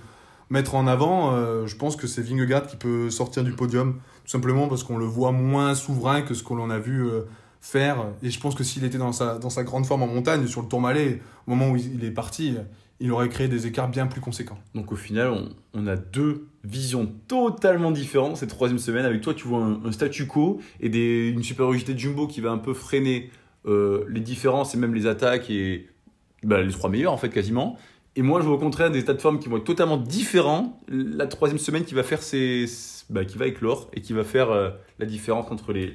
[0.50, 4.30] mettre en avant, euh, je pense que c'est Vingegaard qui peut sortir du podium, tout
[4.30, 7.22] simplement parce qu'on le voit moins souverain que ce qu'on en a vu euh,
[7.60, 8.06] faire.
[8.22, 10.62] Et je pense que s'il était dans sa, dans sa grande forme en montagne, sur
[10.62, 12.54] le Tourmalet, au moment où il est parti,
[13.00, 14.58] il aurait créé des écarts bien plus conséquents.
[14.74, 19.04] Donc au final, on, a deux visions totalement différentes cette troisième semaine.
[19.04, 22.50] Avec toi, tu vois un, un statu quo et une supériorité de Jumbo qui va
[22.50, 23.30] un peu freiner
[23.66, 25.88] euh, les différences et même les attaques et
[26.44, 27.76] bah, les trois meilleurs en fait quasiment.
[28.16, 30.80] Et moi, je vois au contraire des états de forme qui vont être totalement différents.
[30.88, 32.64] La troisième semaine qui va faire ses,
[33.10, 35.94] bah, qui va éclore et qui va faire euh, la différence entre les,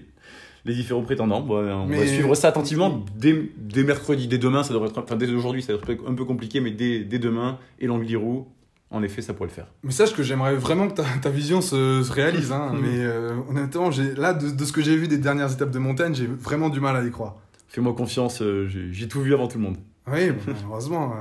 [0.66, 1.42] les différents prétendants.
[1.42, 4.62] Bon, on va suivre ça attentivement dès, dès mercredi, dès demain.
[4.64, 7.18] Ça devrait être, enfin dès aujourd'hui, ça devrait être un peu compliqué, mais dès, dès
[7.18, 8.44] demain et l'Angliru,
[8.92, 9.68] en effet, ça pourrait le faire.
[9.84, 12.52] Mais sache que j'aimerais vraiment que ta, ta vision se, se réalise.
[12.52, 12.74] Hein.
[12.82, 16.14] Mais euh, honnêtement, là, de, de ce que j'ai vu des dernières étapes de montagne,
[16.14, 17.38] j'ai vraiment du mal à y croire.
[17.68, 19.78] Fais-moi confiance, euh, j'ai tout vu avant tout le monde.
[20.12, 21.16] Oui, bon, malheureusement.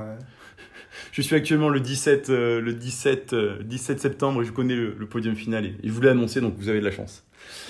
[1.11, 4.95] Je suis actuellement le 17, euh, le 17, euh, 17 septembre et je connais le,
[4.97, 7.23] le podium final et, et je voulais annoncer donc vous avez de la chance.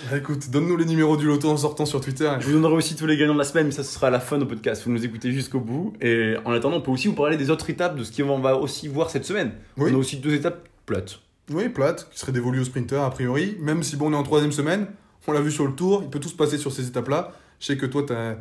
[0.09, 2.29] Bah, écoute, donne-nous les numéros du loto en sortant sur Twitter.
[2.39, 4.09] Je vous donnerai aussi tous les gagnants de la semaine, mais ça ce sera à
[4.09, 4.83] la fin de podcast.
[4.85, 7.69] Vous nous écoutez jusqu'au bout et en attendant, on peut aussi vous parler des autres
[7.69, 9.53] étapes de ce qu'on va aussi voir cette semaine.
[9.77, 9.91] Oui.
[9.91, 11.19] On a aussi deux étapes plates.
[11.51, 13.57] Oui, plate, qui serait dévolue au sprinter a priori.
[13.59, 14.87] Même si bon, on est en troisième semaine,
[15.27, 17.33] on l'a vu sur le tour, il peut tout se passer sur ces étapes-là.
[17.59, 18.37] Je sais que toi, tu as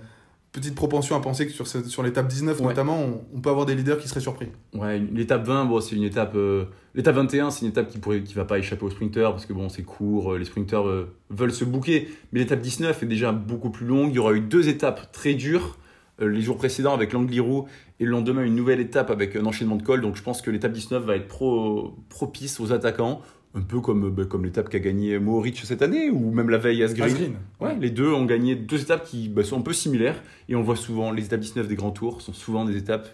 [0.53, 2.67] petite propension à penser que sur, cette- sur l'étape 19 Ouais.
[2.69, 4.49] notamment, on, on peut avoir des leaders qui seraient surpris.
[4.75, 6.35] Ouais, l'étape 20, bon, c'est une étape.
[6.35, 9.47] euh, l'étape 21, c'est une étape qui pourrait, qui va pas échapper aux sprinters parce
[9.47, 12.09] que bon, c'est court, euh, les sprinters euh, veulent se bouquer.
[12.33, 14.11] Mais l'étape 19 est déjà beaucoup plus longue.
[14.11, 15.77] Il y aura eu deux étapes très dures.
[16.21, 17.63] euh, les jours précédents avec l'Angliru
[17.99, 20.01] et le lendemain une nouvelle étape avec un enchaînement de cols.
[20.03, 23.23] Donc je pense que l'étape 19 va être pro- propice aux attaquants,
[23.55, 26.83] un peu comme, bah, comme l'étape qu'a gagné Mohoric cette année ou même la veille
[26.85, 27.07] Asgreen.
[27.07, 27.35] Asgreen.
[27.61, 30.63] Ouais, les deux ont gagné deux étapes qui bah, sont un peu similaires et on
[30.63, 33.09] voit souvent, les étapes 19 des grands tours sont souvent des étapes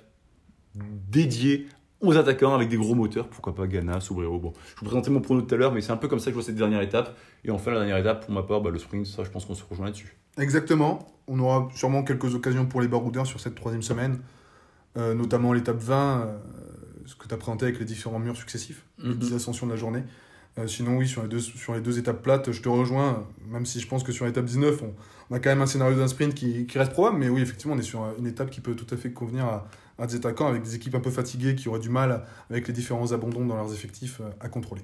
[1.11, 1.67] dédiées
[2.01, 4.39] aux attaquants avec des gros moteurs, pourquoi pas Ghana, Sobrero.
[4.39, 6.27] Bon, je vous présentais mon prono tout à l'heure, mais c'est un peu comme ça
[6.27, 7.17] que je vois cette dernière étape.
[7.45, 9.55] Et enfin, la dernière étape, pour ma part, bah, le sprint, ça, je pense qu'on
[9.55, 10.15] se rejoint là-dessus.
[10.37, 11.07] Exactement.
[11.27, 14.19] On aura sûrement quelques occasions pour les baroudeurs sur cette troisième semaine,
[14.99, 16.39] euh, notamment l'étape 20, euh,
[17.07, 19.17] ce que tu as présenté avec les différents murs successifs, les Mhm.
[19.17, 20.03] 10 ascensions de la journée.
[20.59, 23.67] Euh, sinon, oui, sur les, deux, sur les deux étapes plates, je te rejoins, même
[23.67, 24.95] si je pense que sur l'étape 19, on,
[25.31, 27.75] on a quand même un scénario d'un sprint qui, qui reste probable, mais oui, effectivement,
[27.75, 30.47] on est sur une étape qui peut tout à fait convenir à, à des attaquants
[30.47, 33.57] avec des équipes un peu fatiguées qui auraient du mal, avec les différents abandons dans
[33.57, 34.83] leurs effectifs, euh, à contrôler.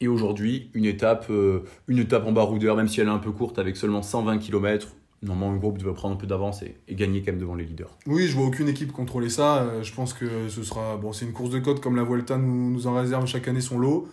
[0.00, 3.30] Et aujourd'hui, une étape, euh, une étape en baroudeur, même si elle est un peu
[3.30, 4.88] courte, avec seulement 120 km.
[5.22, 7.64] Normalement, un groupe devrait prendre un peu d'avance et, et gagner quand même devant les
[7.64, 7.96] leaders.
[8.06, 9.62] Oui, je vois aucune équipe contrôler ça.
[9.62, 10.96] Euh, je pense que ce sera.
[10.96, 13.62] Bon, c'est une course de côte comme la Vuelta nous, nous en réserve chaque année
[13.62, 14.08] son lot.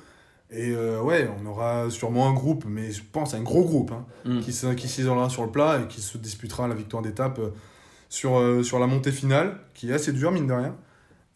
[0.54, 4.06] Et euh, ouais, on aura sûrement un groupe, mais je pense un gros groupe, hein,
[4.26, 4.40] Mm.
[4.42, 4.52] qui,
[4.88, 7.50] s'isolera sur le plat et qui se disputera la victoire d'étape euh,
[8.10, 10.76] sur, euh, sur la montée finale, qui est assez dure, mine de rien.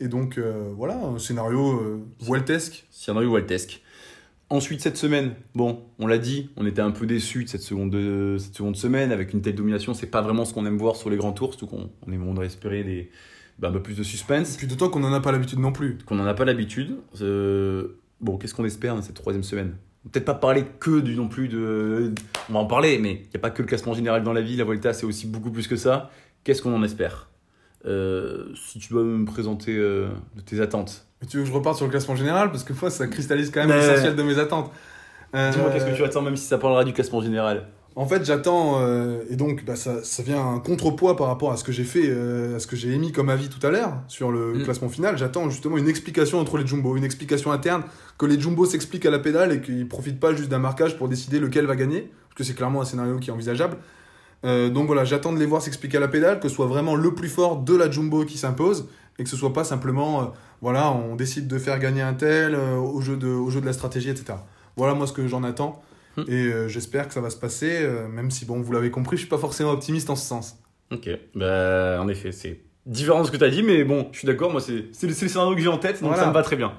[0.01, 2.86] Et donc, euh, voilà, un scénario Vueltesque.
[2.91, 3.82] Scénario Waltesque.
[4.49, 7.91] Ensuite, cette semaine, bon, on l'a dit, on était un peu déçus de cette seconde,
[7.91, 9.93] de cette seconde semaine avec une telle domination.
[9.93, 12.17] C'est pas vraiment ce qu'on aime voir sur les grands tours, surtout qu'on on est-
[12.17, 13.10] on aurait espéré des,
[13.58, 15.97] bah, un peu plus de suspense, Depuis d'autant qu'on n'en a pas l'habitude non plus.
[16.06, 16.97] qu'on n'en a pas l'habitude.
[17.21, 19.75] Euh, bon, qu'est-ce qu'on espère dans cette troisième semaine?
[20.12, 22.13] Peut-être pas parler que du non plus de.
[22.49, 24.41] On va en parler, mais il n'y a pas que le classement général dans la
[24.41, 24.56] vie.
[24.56, 26.12] La Volta, c'est aussi beaucoup plus que ça.
[26.43, 27.30] Qu'est-ce qu'on en espère?
[27.88, 31.08] Euh, Si tu dois me présenter euh, de tes attentes.
[31.21, 32.51] Mais tu veux que je reparte sur le classement général?
[32.51, 34.71] Parce que moi, ça cristallise quand même l'essentiel de mes attentes.
[35.34, 37.67] Euh, Dis-moi, qu'est-ce que tu attends, même si ça parlera du classement général?
[37.97, 41.58] En fait, j'attends, euh, et donc bah, ça, ça vient un contrepoids par rapport à
[41.58, 43.93] ce que j'ai fait, euh, à ce que j'ai émis comme avis tout à l'heure
[44.10, 44.63] sur le Mm.
[44.63, 45.17] classement final.
[45.17, 47.84] J'attends justement une explication entre les jumbo, une explication interne,
[48.17, 51.08] que les jumbo s'expliquent à la pédale et qu'ils profitent pas juste d'un marquage pour
[51.08, 53.77] décider lequel va gagner, parce que c'est clairement un scénario qui est envisageable.
[54.43, 56.95] Euh, donc voilà, j'attends de les voir s'expliquer à la pédale, que ce soit vraiment
[56.95, 60.91] le plus fort de la jumbo qui s'impose, et que ce soit pas simplement, voilà,
[60.91, 64.10] on décide de faire gagner un tel au, jeu de, au jeu de la stratégie,
[64.10, 64.34] etc.
[64.75, 65.81] Voilà moi ce que j'en attends.
[66.17, 66.23] Hmm.
[66.28, 69.17] Et euh, j'espère que ça va se passer, euh, même si, bon, vous l'avez compris,
[69.17, 70.58] je suis pas forcément optimiste en ce sens.
[70.91, 74.19] Ok, bah, en effet, c'est différent de ce que tu as dit, mais bon, je
[74.19, 76.23] suis d'accord, moi, c'est c'est le, c'est le scénario que j'ai en tête, donc Voilà.
[76.23, 76.73] ça me va très bien.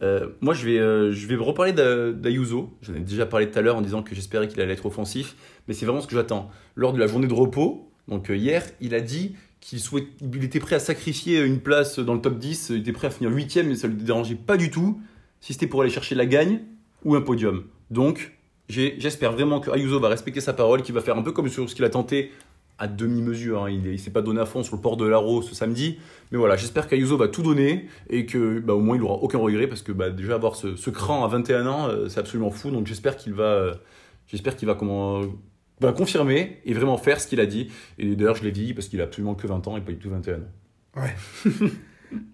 [0.00, 2.76] Euh, moi, je vais, euh, je vais reparler d'A- d'Ayuso.
[2.82, 5.34] J'en ai déjà parlé tout à l'heure en disant que j'espérais qu'il allait être offensif,
[5.66, 6.50] mais c'est vraiment ce que j'attends.
[6.76, 10.44] Lors de la journée de repos, donc euh, hier, il a dit qu'il souhait, il
[10.44, 13.32] était prêt à sacrifier une place dans le top 10, il était prêt à finir
[13.32, 15.00] 8 mais ça ne le dérangeait pas du tout,
[15.40, 16.60] si c'était pour aller chercher la gagne
[17.04, 17.64] ou un podium.
[17.90, 18.37] Donc,
[18.68, 21.68] j'espère vraiment que Ayuso va respecter sa parole, qu'il va faire un peu comme sur
[21.68, 22.32] ce qu'il a tenté
[22.78, 23.64] à demi-mesure.
[23.64, 23.70] hein.
[23.70, 25.98] Il ne s'est pas donné à fond sur le port de l'Aro ce samedi.
[26.30, 29.38] Mais voilà, j'espère qu'Ayuso va tout donner et que bah, au moins il n'aura aucun
[29.38, 32.50] regret parce que bah, déjà avoir ce, ce cran à 21 ans, euh, c'est absolument
[32.50, 32.70] fou.
[32.70, 33.74] Donc j'espère qu'il va, euh,
[34.28, 35.22] j'espère qu'il va comment,
[35.80, 37.68] va confirmer et vraiment faire ce qu'il a dit.
[37.98, 39.98] Et d'ailleurs, je l'ai dit parce qu'il a absolument que 20 ans et pas du
[39.98, 40.38] tout 21 ans.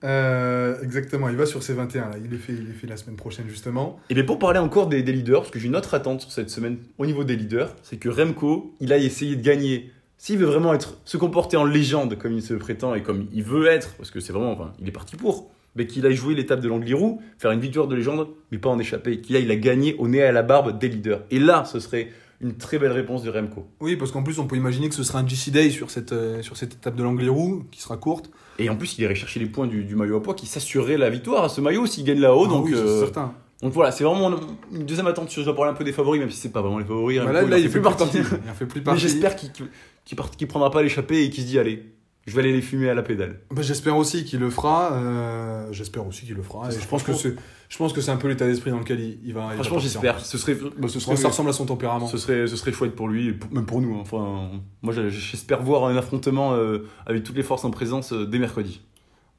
[0.04, 2.16] Euh, exactement, il va sur ses 21 là.
[2.24, 3.98] Il est fait, il fait la semaine prochaine justement.
[4.10, 6.78] Et bien pour parler encore des, leaders, parce que j'ai une autre attente cette semaine
[6.98, 9.90] au niveau des leaders, c'est que Remco, il a essayé de gagner.
[10.16, 10.72] S'il veut vraiment
[11.04, 14.20] se comporter en légende comme il se prétend et comme il veut être, parce que
[14.20, 17.50] c'est vraiment, enfin, il est parti pour, mais qu'il aille jouer l'étape de l'Angliru, faire
[17.50, 20.32] une victoire de légende, mais pas en échapper, qu'il aille la gagner au nez à
[20.32, 21.22] la barbe des leaders.
[21.30, 22.10] Et là, ce serait
[22.44, 23.66] une très belle réponse de Remco.
[23.80, 26.12] Oui, parce qu'en plus, on peut imaginer que ce sera un GC Day sur cette,
[26.12, 28.30] euh, sur cette étape de l'Angliru, qui sera courte.
[28.58, 30.98] Et en plus, il irait chercher les points du, du maillot à poids qui s'assurerait
[30.98, 32.44] la victoire à ce maillot s'il gagne là-haut.
[32.44, 33.32] Ah donc, oui, c'est euh, certain.
[33.62, 34.30] donc voilà, c'est vraiment
[34.70, 35.32] une deuxième attente.
[35.32, 37.16] Je parler un peu des favoris, même si c'est pas vraiment les favoris.
[37.16, 38.04] Bah Remco, là, là, en il fait plus partie.
[38.04, 38.18] partie.
[38.18, 39.00] Il en fait plus partie.
[39.00, 41.93] j'espère qu'il prendra pas l'échappée et qu'il se dit allez,
[42.26, 43.40] je vais aller les fumer à la pédale.
[43.50, 44.92] Bah, j'espère aussi qu'il le fera.
[44.94, 46.68] euh, j'espère aussi qu'il le fera.
[46.68, 48.78] Et je pense que franchement- c'est, je pense que c'est un peu l'état d'esprit dans
[48.78, 49.50] lequel il, il va.
[49.54, 50.20] Franchement, j'espère.
[50.20, 52.06] Ce serait, bah, ce serait, que ça ressemble à son tempérament.
[52.06, 53.94] ce serait, ce serait chouette pour lui, et pour- même pour nous.
[53.96, 54.00] hein.
[54.02, 54.50] Enfin,
[54.82, 58.80] moi, j'espère voir un affrontement euh, avec toutes les forces en présence euh, dès mercredi.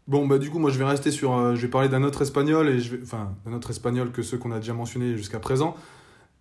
[0.07, 1.35] Bon, bah du coup, moi, je vais rester sur.
[1.35, 4.21] euh, je vais parler d'un autre espagnol et je vais, enfin, d'un autre espagnol que
[4.21, 5.75] ceux qu'on a déjà mentionnés jusqu'à présent,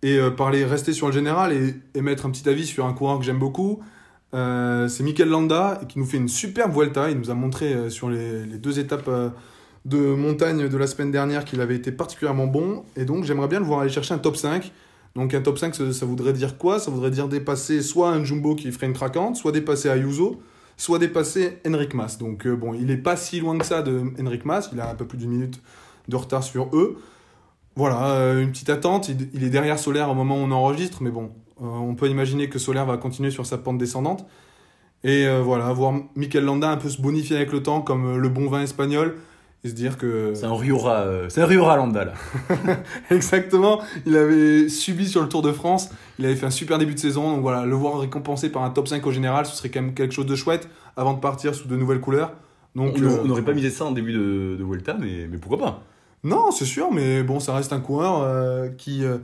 [0.03, 2.93] et euh, parler, rester sur le général et, et mettre un petit avis sur un
[2.93, 3.81] coureur que j'aime beaucoup.
[4.35, 7.09] Euh, c'est Mikel Landa qui nous fait une superbe Vuelta.
[7.09, 9.29] Il nous a montré euh, sur les, deux étapes euh,
[9.85, 12.83] de montagne de la semaine dernière qu'il avait été particulièrement bon.
[12.97, 14.71] Et donc, j'aimerais bien le voir aller chercher un top 5.
[15.15, 16.79] Donc, un top 5, ça, ça voudrait dire quoi?
[16.79, 20.41] Ça voudrait dire dépasser soit un Jumbo qui ferait une craquante, soit dépasser Ayuso,
[20.75, 22.17] soit dépasser Henrik Mas.
[22.17, 24.69] Donc, bon, il n'est pas si loin que ça de Henrik Mas.
[24.73, 25.61] Il a un peu plus d'une minute
[26.09, 27.01] de retard sur eux.
[27.77, 29.07] Voilà, une petite attente.
[29.07, 32.49] Il, il est derrière Solaire au moment où on enregistre, mais bon, on peut imaginer
[32.49, 34.25] que Solaire va continuer sur sa pente descendante.
[35.03, 38.17] Et euh, voilà, voir Mikel Landa un peu se bonifier avec le temps comme euh,
[38.17, 39.15] le bon vin espagnol
[39.63, 40.33] et se dire que.
[40.33, 42.13] C'est un Riora, euh, c'est un Riora Landa là.
[43.11, 46.95] Exactement, il avait subi sur le Tour de France, il avait fait un super début
[46.95, 49.69] de saison, donc voilà, le voir récompensé par un top 5 au général, ce serait
[49.69, 52.31] quand même quelque chose de chouette avant de partir sous de nouvelles couleurs.
[52.75, 55.57] Donc, on euh, n'aurait pas misé ça en début de, de Vuelta, mais, mais pourquoi
[55.57, 55.83] pas?
[56.23, 59.17] Non, c'est sûr, mais bon, ça reste un coureur euh, qui euh,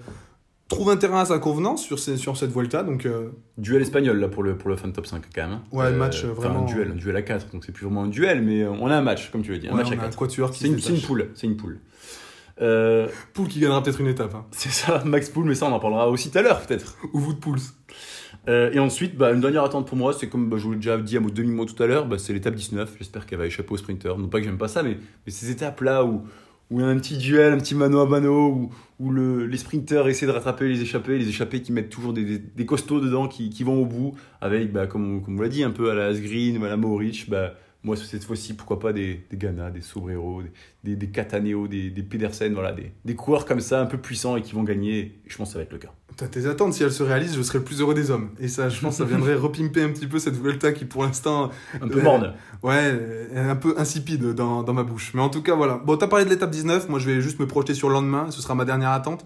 [0.75, 4.19] trouve un terrain à sa convenance sur, ces- sur cette Vuelta, donc euh, Duel espagnol
[4.19, 5.51] là pour le, pour le fan top 5 quand même.
[5.51, 5.61] hein.
[5.71, 6.63] Ouais, match, enfin, vraiment.
[6.63, 8.87] Un duel, un duel à 4, donc c'est plus vraiment un duel, mais euh, on
[8.87, 9.71] a un match, comme tu veux dire.
[9.71, 10.17] Un ouais, match on à a un 4.
[10.17, 11.79] quatuor qui C'est une, poule, c'est une poule.
[12.61, 14.45] Euh, Poule qui gagnera peut-être une étape, hein.
[14.51, 16.97] c'est ça, Max Poule, mais ça on en parlera aussi tout à l'heure peut-être.
[17.13, 17.55] ou vous de Pouls.
[18.47, 20.77] Euh, et ensuite, bah, une dernière attente pour moi, c'est comme bah, je vous l'ai
[20.77, 22.95] déjà dit à mon demi-mot tout à l'heure, bah, c'est l'étape 19.
[22.97, 24.17] J'espère qu'elle va échapper au sprinter.
[24.17, 26.23] Non pas que j'aime pas ça, mais, mais ces étapes-là où
[26.71, 29.45] où il y a un petit duel, un petit mano à mano, où, où le,
[29.45, 33.27] les sprinters essaient de rattraper les échappés, les échappés qui mettent toujours des, costauds dedans,
[33.27, 36.05] qui, vont au bout, avec, bah, comme, on- comme l'a dit, un peu à la
[36.07, 39.81] Asgreen ou à la Mohoric, bah, moi cette fois-ci, pourquoi pas des, des Ghana, des
[39.81, 40.51] Sobrero, des,
[40.83, 44.35] des, des Cataneo, des, des Pedersen, voilà, des, des coureurs comme ça, un peu puissants
[44.35, 44.99] et qui vont gagner.
[44.99, 45.89] Et je pense que ça va être le cas.
[46.17, 48.29] T'as tes attentes, si elles se réalisent, je serai le plus heureux des hommes.
[48.39, 51.49] Et ça, je pense, ça viendrait repimper un petit peu cette Vuelta qui, pour l'instant,
[51.81, 52.33] Un peu Euh, morne.
[52.61, 52.99] Ouais,
[53.33, 55.13] est un peu insipide dans, dans ma bouche.
[55.15, 55.77] Mais en tout cas, voilà.
[55.83, 56.89] Bon, t'as parlé de l'étape 19.
[56.89, 58.29] Moi, je vais juste me projeter sur le lendemain.
[58.29, 59.25] Ce sera ma dernière attente.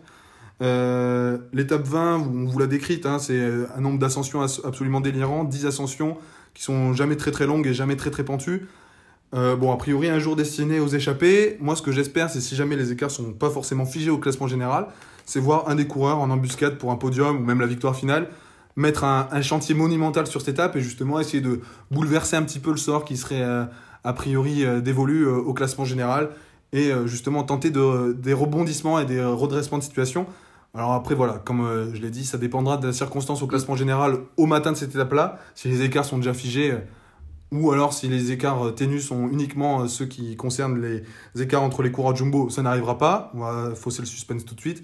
[0.62, 5.02] Euh, l'étape 20, on vous l'a décrite, hein, c'est euh, un nombre d'ascensions as- absolument
[5.02, 5.44] délirant.
[5.44, 6.18] 10 ascensions
[6.56, 8.68] qui sont jamais très très longues et jamais très très pentues.
[9.36, 11.58] Euh, bon, a priori, un jour destiné aux échappés.
[11.60, 14.48] Moi, ce que j'espère, c'est si jamais les écarts sont pas forcément figés au classement
[14.48, 14.88] général,
[15.26, 18.30] c'est voir un des coureurs en embuscade pour un podium ou même la victoire finale
[18.78, 22.72] mettre un, chantier monumental sur cette étape et justement essayer de bouleverser un petit peu
[22.72, 23.63] le sort qui serait euh,
[24.04, 26.32] a priori euh, dévolu au classement général
[26.74, 30.28] et justement tenter de, des rebondissements et des redressements de situation.
[30.76, 33.78] Alors après voilà, comme euh, je l'ai dit, ça dépendra de la circonstance au classement
[33.78, 36.80] général au matin de cette étape-là, si les écarts sont déjà figés euh,
[37.52, 41.82] ou alors si les écarts euh, ténus sont uniquement ceux qui concernent les écarts entre
[41.82, 44.84] les coureurs jumbo, ça n'arrivera pas, on va fausser le suspense tout de suite.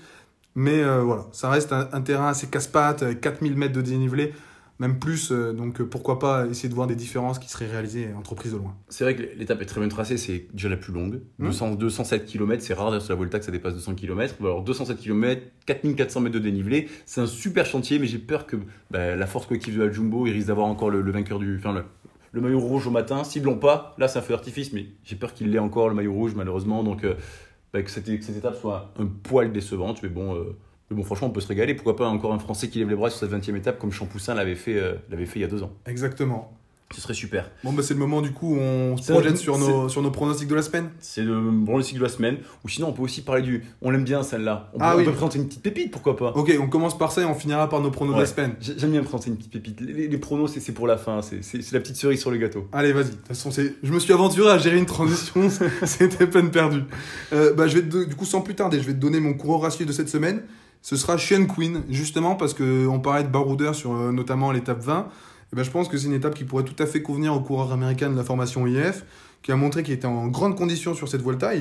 [0.55, 4.33] Mais voilà, ça reste un, un terrain assez casse-pattes, avec 4000 mètres de dénivelé,
[4.81, 8.09] même plus, euh, donc euh, pourquoi pas essayer de voir des différences qui seraient réalisées
[8.17, 8.75] entre prises de loin.
[8.89, 11.21] C'est vrai que l'étape est très bien tracée, c'est déjà la plus longue.
[11.37, 11.45] Hmm.
[11.45, 14.35] 200, 207 km, c'est rare d'ailleurs sur la Volta que ça dépasse 200 km.
[14.41, 18.57] Alors 207 km, 4400 mètres de dénivelé, c'est un super chantier, mais j'ai peur que
[18.89, 21.57] bah, la force collective de la Jumbo, ils risquent d'avoir encore le, le vainqueur du.
[21.57, 21.83] Enfin, le,
[22.31, 23.23] le maillot rouge au matin.
[23.23, 25.95] S'ils l'ont pas, là c'est un feu d'artifice, mais j'ai peur qu'il l'ait encore le
[25.95, 26.83] maillot rouge malheureusement.
[26.83, 27.13] Donc euh,
[27.71, 30.35] bah, que, cette, que cette étape soit un poil décevante, mais bon.
[30.35, 30.57] euh,
[30.91, 31.73] mais bon, franchement, on peut se régaler.
[31.73, 34.33] Pourquoi pas encore un Français qui lève les bras sur cette 20e étape comme Champoussin
[34.35, 35.71] l'avait fait, euh, l'avait fait il y a deux ans.
[35.85, 36.53] Exactement.
[36.93, 37.49] Ce serait super.
[37.63, 40.11] Bon, bah, c'est le moment du coup où on se projette sur nos, sur nos
[40.11, 40.89] pronostics de la semaine.
[40.99, 41.41] C'est le
[41.83, 42.35] cycle de la semaine.
[42.65, 43.63] Ou sinon, on peut aussi parler du.
[43.81, 44.69] On l'aime bien celle-là.
[44.73, 45.05] On, peut- Ah on oui.
[45.05, 47.69] peut présenter une petite pépite, pourquoi pas Ok, on commence par ça et on finira
[47.69, 48.55] par nos pronos de la semaine.
[48.59, 49.79] J'ai- J'aime bien présenter une petite pépite.
[49.79, 51.21] Les, les- les pronos, c'est pour la fin.
[51.21, 52.67] C'est la petite cerise sur le gâteau.
[52.73, 53.05] Allez, vas-y.
[53.05, 55.47] De toute façon, je me suis aventuré à gérer une transition,
[55.85, 56.83] c'était peine perdue.
[57.31, 59.33] Euh, bah, je vais te du coup, sans plus tarder, je vais te donner mon
[59.33, 60.41] coureur ratio de cette semaine.
[60.81, 64.81] Ce sera Sean Quinn, justement parce que on parlait de baroudeur sur euh, notamment l'étape
[64.81, 65.07] 20.
[65.53, 67.41] Et ben, je pense que c'est une étape qui pourrait tout à fait convenir au
[67.41, 69.05] coureur américain de la formation IF,
[69.43, 71.51] qui a montré qu'il était en grande condition sur cette Volta.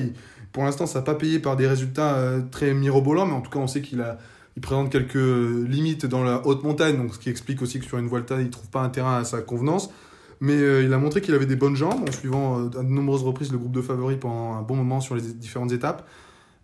[0.53, 3.51] Pour l'instant, ça n'a pas payé par des résultats euh, très mirobolants, mais en tout
[3.51, 4.17] cas, on sait qu'il a,
[4.55, 7.97] il présente quelques limites dans la haute montagne, donc ce qui explique aussi que sur
[7.97, 9.91] une Volta, il trouve pas un terrain à sa convenance.
[10.39, 13.23] Mais euh, il a montré qu'il avait des bonnes jambes en suivant à de nombreuses
[13.23, 16.07] reprises le groupe de favoris pendant un bon moment sur les différentes étapes.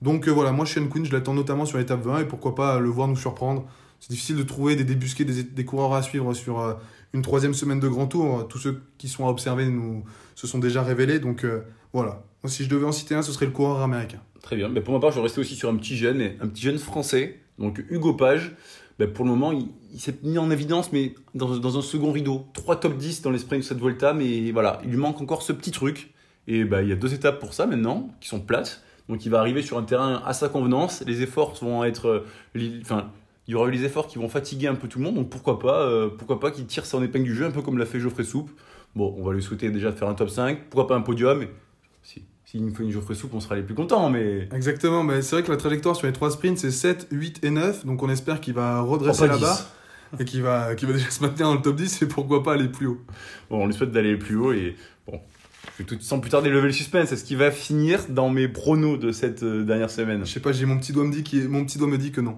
[0.02, 2.80] Donc euh, voilà, moi Shane Quinn, je l'attends notamment sur l'étape 20 et pourquoi pas
[2.80, 3.66] le voir nous surprendre.
[4.00, 6.74] C'est difficile de trouver des débusqués, des, coureurs à suivre sur euh,
[7.14, 8.48] une troisième semaine de grand tour.
[8.48, 10.04] Tous ceux qui sont à observer nous,
[10.36, 11.20] se sont déjà révélés.
[11.20, 11.62] Donc euh,
[11.94, 14.22] voilà, si je devais en citer un, ce serait le coureur américain.
[14.42, 14.70] Très bien.
[14.70, 17.40] Mais pour ma part, je rester aussi sur un petit jeune, un petit jeune français.
[17.58, 18.56] Donc Hugo Page.
[19.00, 22.48] Ben, pour le moment, il, s'est mis en évidence, mais dans, un second rideau.
[22.54, 25.44] Trois top 10 dans les sprints de cette Volta, mais voilà, il lui manque encore
[25.44, 26.14] ce petit truc.
[26.48, 28.82] Et ben, il y a deux étapes pour ça maintenant, qui sont plates.
[29.10, 31.04] Donc il va arriver sur un terrain à sa convenance.
[31.08, 32.24] Les efforts vont être.
[32.56, 33.10] euh, Enfin,
[33.48, 35.16] il y aura eu les efforts qui vont fatiguer un peu tout le monde.
[35.16, 37.78] Donc pourquoi pas, euh, pourquoi pas qu'il tire son épingle du jeu, un peu comme
[37.78, 38.50] l'a fait Geoffrey Soupe.
[38.96, 40.64] Bon, on va lui souhaiter déjà de faire un top 5.
[40.70, 41.46] Pourquoi pas un podium
[42.04, 44.10] si, S'il nous fait une Geoffrey Soupe, on sera les plus contents.
[44.10, 47.44] Mais Exactement, mais c'est vrai que la trajectoire sur les trois sprints, c'est 7, 8
[47.46, 47.86] et 9.
[47.86, 49.58] Donc on espère qu'il va redresser Oh, là-bas
[50.14, 50.22] 10.
[50.22, 52.54] et qu'il va, qu'il va déjà se maintenir dans le top 10 et pourquoi pas
[52.54, 53.00] aller plus haut.
[53.50, 55.22] Bon, on lui souhaite d'aller plus haut et bon,
[55.86, 57.12] tout sans plus tarder lever le suspense.
[57.12, 60.26] Est-ce qu'il va finir dans mes pronos de cette euh, dernière semaine?
[60.26, 62.12] Je sais pas, j'ai mon petit doigt me dit qui mon petit doigt me dit
[62.12, 62.38] que non.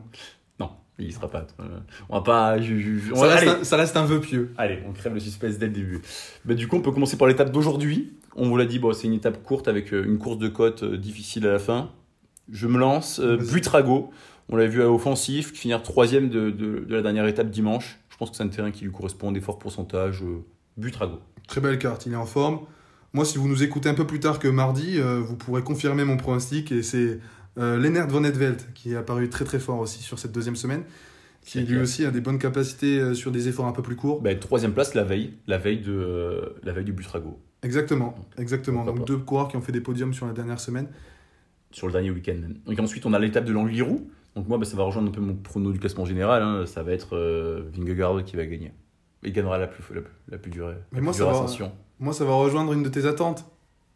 [0.60, 1.48] Non, il sera pas.
[1.60, 2.60] euh, on va pas.
[2.62, 4.52] je- je- je- on Ça va- reste, un, ça reste un vœu pieux.
[4.58, 6.02] allez, on crève le suspense dès le début.
[6.46, 8.14] Bah, du coup, on peut commencer par l'étape d'aujourd'hui.
[8.36, 10.84] On vous l'a dit, bon, c'est une étape courte avec euh, une course de côte
[10.84, 11.92] difficile à la fin.
[12.52, 13.20] Je me lance.
[13.20, 14.12] Buitrago,
[14.50, 18.00] on l'a vu à offensif, finir troisième de, de, de la dernière étape dimanche.
[18.10, 20.24] Je pense que c'est un terrain qui lui correspond, des forts pourcentages.
[20.78, 21.20] Butrago.
[21.48, 22.60] Très belle carte, il est en forme.
[23.14, 26.04] Moi, si vous nous écoutez un peu plus tard que mardi, euh, vous pourrez confirmer
[26.06, 26.72] mon pronostic.
[26.72, 27.20] Et c'est
[27.58, 30.84] euh, Lennart Van Edveld qui est apparu très très fort aussi sur cette deuxième semaine.
[31.42, 34.22] Qui lui aussi a des bonnes capacités euh, sur des efforts un peu plus courts.
[34.22, 38.84] Bah, troisième place la veille, la veille, de, euh, la veille du Butrago, Exactement, exactement.
[38.84, 39.14] Pourquoi Donc pas.
[39.14, 40.88] deux coureurs qui ont fait des podiums sur la dernière semaine.
[41.72, 42.56] sur le dernier week-end même.
[42.68, 43.98] Donc ensuite, on a l'étape de l'Angliru.
[44.36, 46.44] Donc moi, bah, ça va rejoindre un peu mon prono du classement général.
[46.44, 46.66] hein.
[46.68, 47.18] Ça va être
[47.74, 48.72] Vingegaard qui va gagner.
[49.24, 51.72] Il gagnera la plus, la plus, la plus dure, Mais moi, plus ça dure va-.
[52.00, 53.46] Moi, ça va rejoindre une de tes attentes.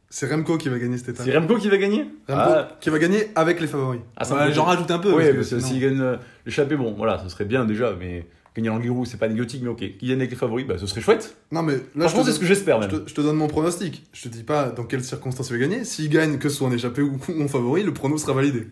[0.09, 1.25] C'est Remco qui va gagner cette étape.
[1.25, 2.01] C'est Remco qui va gagner?
[2.27, 4.01] Remco Ah, qui va gagner avec les favoris.
[4.15, 5.12] Ah, ça me Ouais, fait- J'en rajoute un peu.
[5.13, 8.67] Oui, parce que s'il gagne euh, l'échappée, bon, voilà, ce serait bien déjà, mais gagner
[8.69, 9.77] l'Angliru, c'est pas négotique, mais ok.
[9.97, 11.36] Qu'il gagne avec les favoris, bah, ce serait chouette.
[11.51, 13.03] Non, mais là, Franchement, c'est ce que j'espère je, même.
[13.05, 14.03] te, je te donne mon pronostic.
[14.13, 15.83] Je te dis pas dans quelles circonstances il va gagner.
[15.86, 18.67] S'il gagne, que ce soit en échappé ou en favori, le prono sera validé.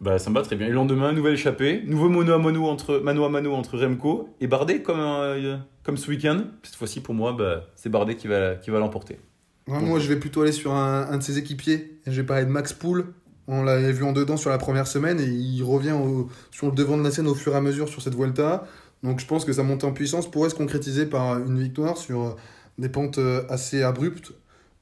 [0.00, 0.66] Bah, ça me va très bien.
[0.66, 4.28] Et le lendemain, nouvelle échappée, nouveau mono à mono entre, mano à mano entre Remco
[4.40, 6.44] et Bardet, comme, euh, comme ce week-end.
[6.62, 9.18] Cette fois-ci, pour moi, bah, c'est Bardet qui va, qui va l'emporter.
[9.68, 11.98] Ouais, moi, je vais plutôt aller sur un, un de ses équipiers.
[12.06, 13.06] Et je vais parler de Max Poul.
[13.48, 16.72] On l'avait vu en dedans sur la première semaine et il revient au- sur le
[16.72, 18.66] devant de la scène au fur et à mesure sur cette Vuelta.
[19.04, 22.36] Donc je pense que sa montée en puissance pourrait se concrétiser par une victoire sur
[22.78, 24.32] des pentes euh, assez abruptes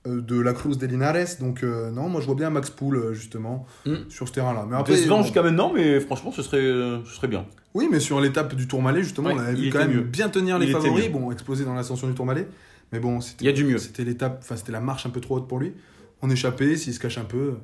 [0.07, 1.38] de la Cruz de Linares.
[1.40, 3.95] Donc euh, non, moi je vois bien Max Poul euh, justement Mm.
[4.09, 4.67] sur ce terrain-là.
[4.71, 7.47] Mais Décevant bon, jusqu'à maintenant, mais franchement, ce serait, euh, ce serait bien.
[7.75, 10.01] Oui, mais sur l'étape du Tourmalet, justement, Ouais, on avait vu quand même mieux.
[10.03, 11.11] bien tenir les favoris.
[11.11, 12.47] Bon, exploser dans l'ascension du Tourmalet.
[12.93, 13.79] Mais bon, Il y a du mieux.
[13.79, 15.73] c'était l'étape, enfin c'était la marche un peu trop haute pour lui.
[16.23, 17.55] On échappait, s'il se cache un peu.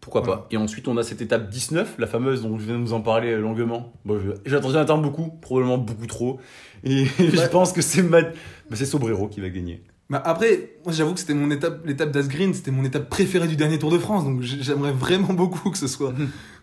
[0.00, 0.38] Pourquoi Voilà.
[0.42, 2.92] pas Et ensuite, on a cette étape 19, la fameuse dont je viens de vous
[2.94, 3.92] en parler euh, longuement.
[4.04, 6.40] Bon, J'attendais un temps beaucoup, probablement beaucoup trop.
[6.84, 8.30] Et je pense que c'est Ma- bah,
[8.74, 9.82] c'est Sobrero qui va gagner.
[10.10, 13.56] Mais après, moi j'avoue que c'était mon étape, l'étape d'Asgreen, c'était mon étape préférée du
[13.56, 16.12] dernier Tour de France, donc j'aimerais vraiment beaucoup que ce soit,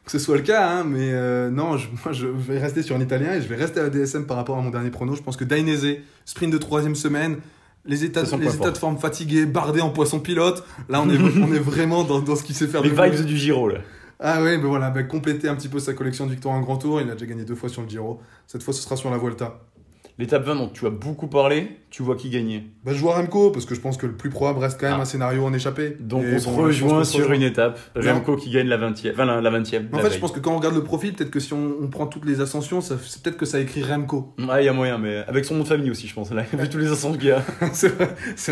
[0.04, 2.96] que ce soit le cas, hein, mais euh, non, je- moi je vais rester sur
[2.96, 5.16] un italien et je vais rester à la DSM par rapport à mon dernier prono.
[5.16, 7.38] Je pense que Dainese, sprint de troisième semaine,
[7.86, 8.74] les états, les états fort.
[8.74, 12.36] de forme fatigués, bardés en poisson pilote, là on est, on est vraiment dans, dans
[12.36, 13.78] ce qu'il sait faire Les vibes du Giro, là.
[14.20, 16.76] Ah oui, ben voilà, ben compléter un petit peu sa collection de victoires en grand
[16.78, 19.10] tour, il a déjà gagné deux fois sur le Giro, cette fois ce sera sur
[19.10, 19.62] la Vuelta.
[20.20, 22.64] L'étape 20 dont tu as beaucoup parlé, tu vois qui gagnait.
[22.84, 24.96] Ben, je vois Remco, parce que je pense que le plus probable reste quand même
[24.98, 25.04] Ah.
[25.04, 25.96] un scénario en échappé.
[26.00, 27.36] Donc Et on se rejoint se sur rejoint.
[27.36, 27.80] une étape.
[27.96, 29.12] Remco qui gagne la 20e.
[29.14, 29.90] Enfin, la, la 20e.
[29.94, 31.76] En la fait, je pense que quand on regarde le profil, peut-être que si on,
[31.84, 34.34] on prend toutes les ascensions, c'est peut-être que ça écrit Remco.
[34.40, 36.32] Ouais, il y a moyen, mais avec son nom de famille aussi, je pense.
[36.32, 37.44] Là, vu tous les ascensions qu'il y a.
[37.74, 37.90] c'est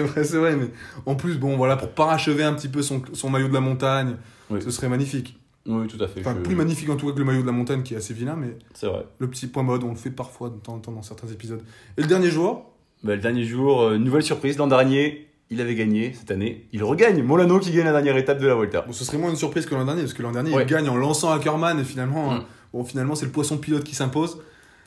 [0.01, 0.55] vrai, c'est vrai.
[0.55, 0.67] Mais
[1.07, 4.17] en plus, bon, voilà, pour parachever un petit peu son, son maillot de la montagne,
[4.51, 4.59] Oui.
[4.61, 5.39] ce serait magnifique.
[5.67, 6.19] Oui, tout à fait.
[6.19, 7.97] Enfin, je- plus magnifique en tout cas que le maillot de la montagne qui est
[7.97, 9.05] assez vilain, mais C'est vrai.
[9.17, 11.61] le petit point mode, on le fait parfois de temps en temps dans certains épisodes.
[11.97, 12.71] Et le dernier jour,
[13.03, 14.57] Bah, le dernier jour, euh, nouvelle surprise.
[14.57, 16.13] L'an dernier, il avait gagné.
[16.13, 17.21] Cette année, il regagne.
[17.23, 18.81] Molano qui gagne la dernière étape de la Volta.
[18.81, 20.63] bon, ce serait moins une surprise que l'an dernier, parce que l'an dernier, Ouais.
[20.63, 22.37] il gagne en lançant Ackerman et finalement, Mm.
[22.37, 22.39] euh,
[22.73, 24.39] bon, finalement, c'est le poisson pilote qui s'impose.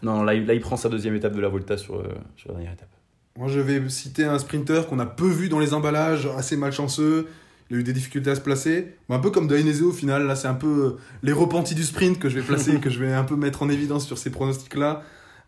[0.02, 2.04] Non, là, il, là, il prend sa deuxième étape de la Volta sur, euh,
[2.36, 2.88] sur la dernière étape.
[3.36, 7.26] Moi, je vais citer un sprinter qu'on a peu vu dans les emballages, assez malchanceux.
[7.70, 8.96] Il a eu des difficultés à se placer.
[9.08, 10.26] Bon, un peu comme Dainese au final.
[10.26, 10.90] Là, c'est un peu euh,
[11.22, 13.68] les repentis du sprint que je vais placer, que je vais un peu mettre en
[13.68, 15.02] évidence sur ces pronostics-là.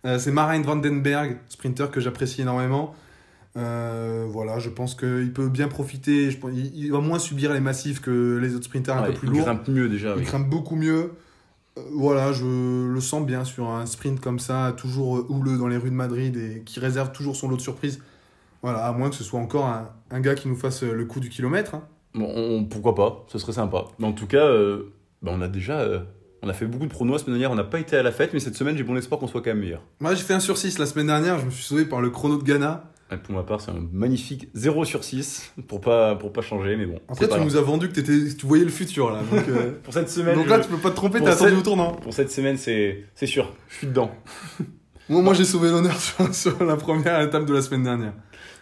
[0.04, 2.94] Euh, c'est Marijn Vandenberg, sprinter que j'apprécie énormément.
[3.56, 6.30] Euh, voilà, je pense qu'il peut bien profiter.
[6.30, 9.28] Je il, il va moins subir les massifs que les autres sprinters un peu plus
[9.28, 9.42] il lourds.
[9.44, 10.14] grimpe mieux déjà.
[10.16, 10.24] Il oui.
[10.24, 11.12] grimpe beaucoup mieux.
[11.78, 12.44] Euh, voilà, je
[12.92, 16.36] le sens bien sur un sprint comme ça, toujours houleux dans les rues de Madrid
[16.36, 18.00] et qui réserve toujours son lot de surprises.
[18.62, 21.18] Voilà, à moins que ce soit encore un, un gars qui nous fasse le coup
[21.20, 21.74] du kilomètre.
[21.74, 21.82] hein.
[22.14, 23.84] Bon, on- pourquoi pas, ce serait sympa.
[23.98, 24.92] Mais en tout cas, euh,
[25.22, 26.00] bah, on a déjà euh,
[26.42, 28.12] on a fait beaucoup de pronos la semaine dernière, on n'a pas été à la
[28.12, 29.82] fête, mais cette semaine, j'ai bon espoir qu'on soit quand même meilleur.
[30.00, 32.10] Moi, j'ai fait un sur 6 la semaine dernière, je me suis sauvé par le
[32.10, 32.84] chrono de Ghana.
[33.12, 36.76] Et Pour ma part, c'est un magnifique 0 sur 6 pour pas, pour pas changer,
[36.76, 37.00] mais bon.
[37.08, 37.44] Après, tu grave.
[37.44, 39.18] nous as vendu que tu voyais le futur là.
[39.30, 41.56] Donc, euh, Pour cette semaine, donc là, je- tu peux pas te tromper, t'as attendu
[41.56, 41.92] au tournant.
[41.92, 44.10] pour cette semaine, c'est c'est sûr, je suis dedans.
[45.08, 48.12] Moi, moi j'ai sauvé l'honneur sur, sur la première étape de la semaine dernière.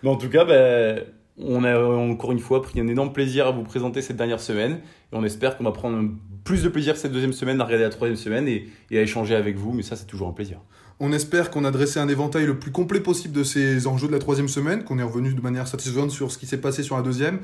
[0.02, 1.02] Mais en tout cas, bah,
[1.40, 4.80] on a encore une fois pris un énorme plaisir à vous présenter cette dernière semaine.
[5.12, 6.10] Et on espère qu'on va prendre
[6.44, 9.56] plus de plaisir cette deuxième semaine à regarder la troisième semaine et, à échanger avec
[9.56, 9.72] vous.
[9.72, 10.60] Mais ça, c'est toujours un plaisir.
[11.00, 14.12] On espère qu'on a dressé un éventail le plus complet possible de ces enjeux de
[14.12, 16.96] la troisième semaine, qu'on est revenu de manière satisfaisante sur ce qui s'est passé sur
[16.96, 17.40] la deuxième.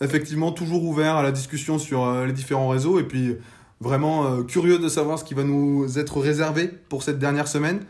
[0.00, 3.36] Effectivement, toujours ouvert à la discussion sur euh, les différents réseaux et puis
[3.80, 7.80] vraiment euh, curieux de savoir ce qui va nous être réservé pour cette dernière semaine.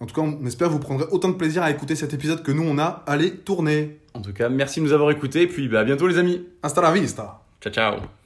[0.00, 2.42] En tout cas, on espère que vous prendrez autant de plaisir à écouter cet épisode
[2.42, 3.02] que nous on a.
[3.06, 5.42] Allez, tournez En tout cas, merci de nous avoir écoutés.
[5.42, 6.46] Et puis, bah, à bientôt, les amis.
[6.62, 8.23] Hasta la vista Ciao, ciao.